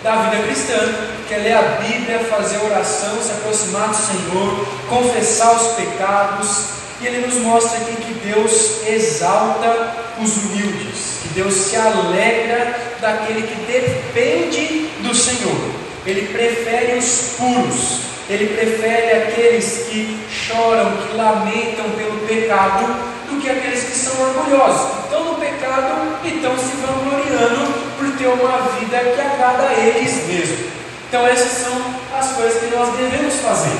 da 0.02 0.22
vida 0.22 0.42
cristã 0.42 1.19
que 1.30 1.34
é 1.36 1.38
ler 1.38 1.52
a 1.52 1.62
Bíblia, 1.80 2.18
fazer 2.28 2.58
oração, 2.58 3.22
se 3.22 3.30
aproximar 3.30 3.90
do 3.90 3.94
Senhor, 3.94 4.66
confessar 4.88 5.54
os 5.54 5.76
pecados, 5.76 6.64
e 7.00 7.06
ele 7.06 7.24
nos 7.24 7.36
mostra 7.36 7.78
aqui 7.78 7.94
que 7.94 8.14
Deus 8.14 8.84
exalta 8.84 9.94
os 10.20 10.36
humildes, 10.38 11.20
que 11.22 11.28
Deus 11.28 11.54
se 11.54 11.76
alegra 11.76 12.76
daquele 13.00 13.42
que 13.42 13.54
depende 13.64 14.90
do 15.04 15.14
Senhor. 15.14 15.70
Ele 16.04 16.26
prefere 16.32 16.98
os 16.98 17.36
puros. 17.38 18.10
Ele 18.28 18.48
prefere 18.48 19.22
aqueles 19.22 19.86
que 19.88 20.18
choram, 20.28 20.96
que 20.96 21.16
lamentam 21.16 21.90
pelo 21.90 22.26
pecado, 22.26 22.86
do 23.28 23.40
que 23.40 23.48
aqueles 23.48 23.84
que 23.84 23.96
são 23.96 24.20
orgulhosos, 24.20 24.96
que 24.96 25.02
estão 25.04 25.24
no 25.26 25.34
pecado 25.36 26.18
e 26.24 26.28
estão 26.36 26.58
se 26.58 26.74
vangloriando 26.84 27.72
por 27.96 28.18
ter 28.18 28.26
uma 28.26 28.58
vida 28.80 28.98
que 28.98 29.20
agrada 29.20 29.68
a 29.68 29.74
eles 29.74 30.26
mesmos. 30.26 30.79
Então, 31.10 31.26
essas 31.26 31.66
são 31.66 31.72
as 32.16 32.34
coisas 32.34 32.62
que 32.62 32.66
nós 32.72 32.96
devemos 32.96 33.34
fazer: 33.40 33.76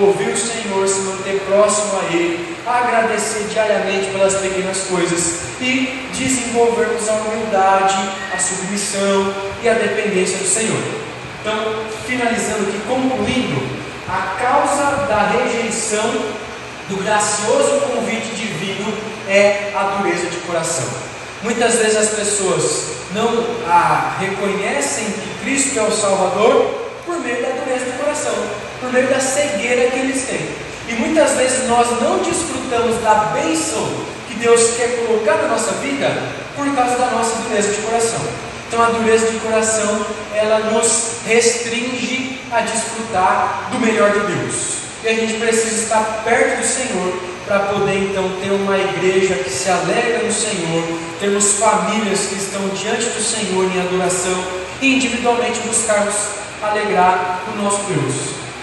ouvir 0.00 0.30
o 0.30 0.36
Senhor, 0.36 0.88
se 0.88 1.00
manter 1.00 1.38
próximo 1.40 1.92
a 2.00 2.14
Ele, 2.14 2.56
agradecer 2.66 3.48
diariamente 3.50 4.06
pelas 4.10 4.36
pequenas 4.36 4.78
coisas 4.88 5.40
e 5.60 6.08
desenvolvermos 6.16 7.06
a 7.06 7.12
humildade, 7.12 7.98
a 8.34 8.38
submissão 8.38 9.34
e 9.62 9.68
a 9.68 9.74
dependência 9.74 10.38
do 10.38 10.46
Senhor. 10.46 10.82
Então, 11.42 11.84
finalizando 12.06 12.70
aqui, 12.70 12.80
concluindo, 12.88 13.60
a 14.08 14.40
causa 14.42 15.06
da 15.06 15.36
rejeição 15.36 16.10
do 16.88 16.96
gracioso 17.04 17.78
convite 17.92 18.34
divino 18.34 18.90
é 19.28 19.70
a 19.76 19.98
dureza 19.98 20.30
de 20.30 20.36
coração. 20.46 20.88
Muitas 21.42 21.76
vezes 21.76 21.96
as 21.96 22.08
pessoas 22.10 22.82
não 23.14 23.46
a 23.66 24.16
reconhecem 24.20 25.06
que 25.06 25.44
Cristo 25.44 25.78
é 25.78 25.82
o 25.82 25.90
Salvador 25.90 26.90
por 27.06 27.18
meio 27.20 27.40
da 27.42 27.48
dureza 27.48 27.86
de 27.86 27.92
coração, 27.92 28.34
por 28.78 28.92
meio 28.92 29.08
da 29.08 29.18
cegueira 29.18 29.90
que 29.90 29.98
eles 30.00 30.26
têm. 30.26 30.48
E 30.88 30.92
muitas 31.00 31.30
vezes 31.32 31.66
nós 31.66 31.88
não 32.02 32.18
desfrutamos 32.18 33.02
da 33.02 33.32
bênção 33.32 33.88
que 34.28 34.34
Deus 34.34 34.76
quer 34.76 35.06
colocar 35.06 35.36
na 35.36 35.48
nossa 35.48 35.72
vida 35.82 36.12
por 36.54 36.74
causa 36.74 36.98
da 36.98 37.06
nossa 37.06 37.36
dureza 37.42 37.72
de 37.72 37.78
coração. 37.82 38.20
Então 38.68 38.82
a 38.82 38.90
dureza 38.90 39.30
de 39.30 39.38
coração, 39.38 40.06
ela 40.34 40.58
nos 40.70 41.12
restringe 41.26 42.38
a 42.52 42.60
desfrutar 42.60 43.70
do 43.72 43.80
melhor 43.80 44.10
de 44.10 44.20
Deus. 44.20 44.74
E 45.02 45.08
a 45.08 45.14
gente 45.14 45.40
precisa 45.40 45.82
estar 45.82 46.22
perto 46.22 46.60
do 46.60 46.66
Senhor 46.66 47.14
para 47.50 47.58
poder 47.64 48.10
então 48.10 48.30
ter 48.40 48.52
uma 48.52 48.78
igreja 48.78 49.34
que 49.34 49.50
se 49.50 49.68
alegra 49.68 50.22
no 50.22 50.32
Senhor, 50.32 50.84
termos 51.18 51.54
famílias 51.54 52.26
que 52.26 52.36
estão 52.36 52.68
diante 52.68 53.06
do 53.06 53.20
Senhor 53.20 53.64
em 53.64 53.80
adoração 53.80 54.40
e 54.80 54.94
individualmente 54.94 55.58
buscarmos 55.66 56.14
alegrar 56.62 57.42
o 57.52 57.60
nosso 57.60 57.80
Deus. 57.92 58.14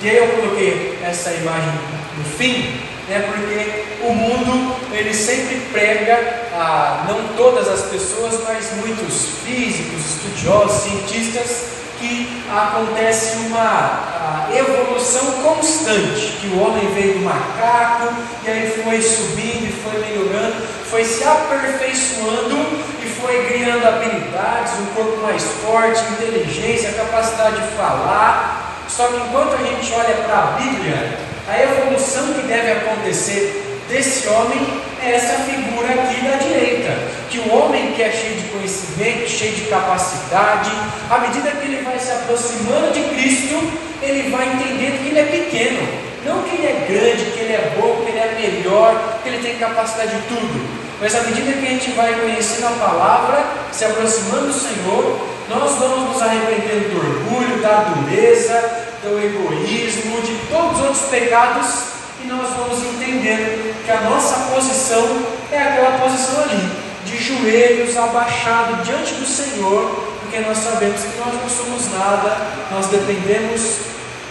E 0.01 0.09
aí 0.09 0.15
eu 0.15 0.27
coloquei 0.29 0.97
essa 1.03 1.31
imagem 1.33 1.73
no 2.17 2.23
fim, 2.23 2.79
né, 3.09 3.27
porque 3.27 4.07
o 4.07 4.13
mundo 4.13 4.77
ele 4.93 5.13
sempre 5.13 5.57
prega 5.73 6.47
a 6.53 7.07
não 7.09 7.35
todas 7.35 7.67
as 7.67 7.81
pessoas, 7.87 8.39
mas 8.47 8.71
muitos 8.77 9.31
físicos, 9.43 10.15
estudiosos, 10.15 10.83
cientistas, 10.83 11.63
que 11.99 12.43
acontece 12.49 13.37
uma 13.47 14.47
evolução 14.53 15.31
constante, 15.43 16.37
que 16.39 16.47
o 16.47 16.59
homem 16.59 16.87
veio 16.93 17.19
do 17.19 17.25
macaco 17.25 18.13
e 18.43 18.49
aí 18.49 18.81
foi 18.83 19.01
subindo 19.01 19.67
e 19.67 19.81
foi 19.83 19.99
melhorando, 19.99 20.55
foi 20.89 21.03
se 21.03 21.23
aperfeiçoando 21.23 22.55
e 23.03 23.09
foi 23.21 23.45
criando 23.45 23.87
habilidades, 23.87 24.73
um 24.79 24.85
corpo 24.95 25.21
mais 25.21 25.43
forte, 25.65 26.01
inteligência, 26.13 26.91
capacidade 26.93 27.61
de 27.61 27.75
falar. 27.75 28.85
Só 28.87 29.07
que 29.07 29.17
enquanto 29.17 29.53
a 29.53 29.65
gente 29.65 29.93
olha 29.93 30.15
para 30.25 30.37
a 30.37 30.45
Bíblia, 30.57 31.17
a 31.47 31.61
evolução 31.61 32.33
que 32.33 32.47
deve 32.47 32.71
acontecer 32.71 33.81
desse 33.89 34.27
homem 34.27 34.81
é 35.03 35.15
essa 35.15 35.35
figura 35.43 35.93
aqui 35.93 36.21
da 36.21 36.35
direita, 36.37 36.91
que 37.29 37.39
o 37.39 37.53
homem 37.53 37.93
que 37.93 38.01
é 38.01 38.11
cheio 38.11 38.35
de 38.35 38.49
conhecimento, 38.49 39.29
cheio 39.29 39.53
de 39.53 39.61
capacidade, 39.61 40.71
à 41.09 41.19
medida 41.19 41.51
que 41.51 41.65
ele 41.65 41.86
aproximando 42.27 42.91
de 42.91 43.03
Cristo, 43.15 43.55
ele 44.01 44.29
vai 44.29 44.45
entendendo 44.47 45.01
que 45.01 45.09
ele 45.09 45.19
é 45.19 45.23
pequeno, 45.23 45.87
não 46.25 46.43
que 46.43 46.57
ele 46.57 46.67
é 46.67 46.85
grande, 46.85 47.31
que 47.31 47.39
ele 47.39 47.53
é 47.53 47.73
bom, 47.79 48.03
que 48.03 48.11
ele 48.11 48.19
é 48.19 48.35
melhor, 48.35 49.19
que 49.23 49.29
ele 49.29 49.39
tem 49.39 49.57
capacidade 49.57 50.11
de 50.11 50.21
tudo. 50.27 50.77
Mas 50.99 51.15
à 51.15 51.21
medida 51.21 51.53
que 51.53 51.65
a 51.65 51.69
gente 51.69 51.91
vai 51.91 52.13
conhecendo 52.19 52.67
a 52.67 52.71
palavra, 52.71 53.45
se 53.71 53.85
aproximando 53.85 54.47
do 54.47 54.53
Senhor, 54.53 55.19
nós 55.49 55.75
vamos 55.79 56.09
nos 56.09 56.21
arrependendo 56.21 56.89
do 56.89 56.97
orgulho, 56.99 57.61
da 57.61 57.95
dureza, 57.95 58.87
do 59.03 59.17
egoísmo, 59.23 60.21
de 60.21 60.35
todos 60.51 60.79
os 60.79 60.85
outros 60.85 61.03
pecados 61.09 61.97
e 62.21 62.27
nós 62.27 62.49
vamos 62.57 62.83
entendendo 62.83 63.85
que 63.85 63.91
a 63.91 64.01
nossa 64.01 64.51
posição 64.53 65.21
é 65.51 65.61
aquela 65.61 65.99
posição 65.99 66.43
ali, 66.43 66.69
de 67.05 67.23
joelhos 67.23 67.95
abaixados 67.95 68.85
diante 68.85 69.13
do 69.13 69.25
Senhor, 69.25 70.16
porque 70.27 70.41
nós 70.41 70.57
sabemos 70.57 71.01
que 71.01 71.17
nós 71.17 71.33
não 71.33 71.49
somos 71.49 71.91
nada, 71.93 72.37
nós 72.69 72.87
dependemos 72.87 73.61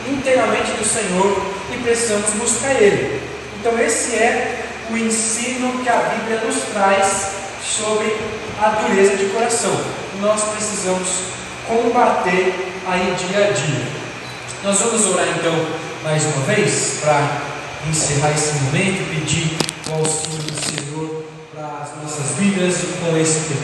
inteiramente 0.06 0.72
do 0.72 0.84
Senhor 0.84 1.40
e 1.72 1.78
precisamos 1.78 2.30
buscar 2.34 2.74
Ele. 2.74 3.22
Então, 3.58 3.78
esse 3.80 4.14
é 4.14 4.66
o 4.90 4.96
ensino 4.96 5.82
que 5.82 5.88
a 5.88 5.96
Bíblia 5.96 6.42
nos 6.44 6.56
traz 6.74 7.30
sobre 7.64 8.14
a 8.62 8.68
dureza 8.68 9.16
de 9.16 9.24
coração. 9.30 9.72
Nós 10.20 10.42
precisamos 10.54 11.08
combater 11.66 12.74
aí 12.86 13.16
dia 13.18 13.48
a 13.48 13.52
dia. 13.52 13.86
Nós 14.62 14.78
vamos 14.78 15.06
orar 15.06 15.26
então 15.28 15.54
mais 16.04 16.24
uma 16.24 16.44
vez 16.44 16.98
para 17.00 17.40
encerrar 17.88 18.32
esse 18.32 18.52
momento 18.64 19.08
pedir 19.14 19.56
o 19.88 19.94
auxílio 19.94 20.42
do 20.42 20.54
Senhor 20.54 21.24
para 21.54 21.66
as 21.82 22.02
nossas 22.02 22.36
vidas 22.38 22.82
e 22.82 22.86
com 23.00 23.16
esse 23.16 23.40
pecado. 23.48 23.56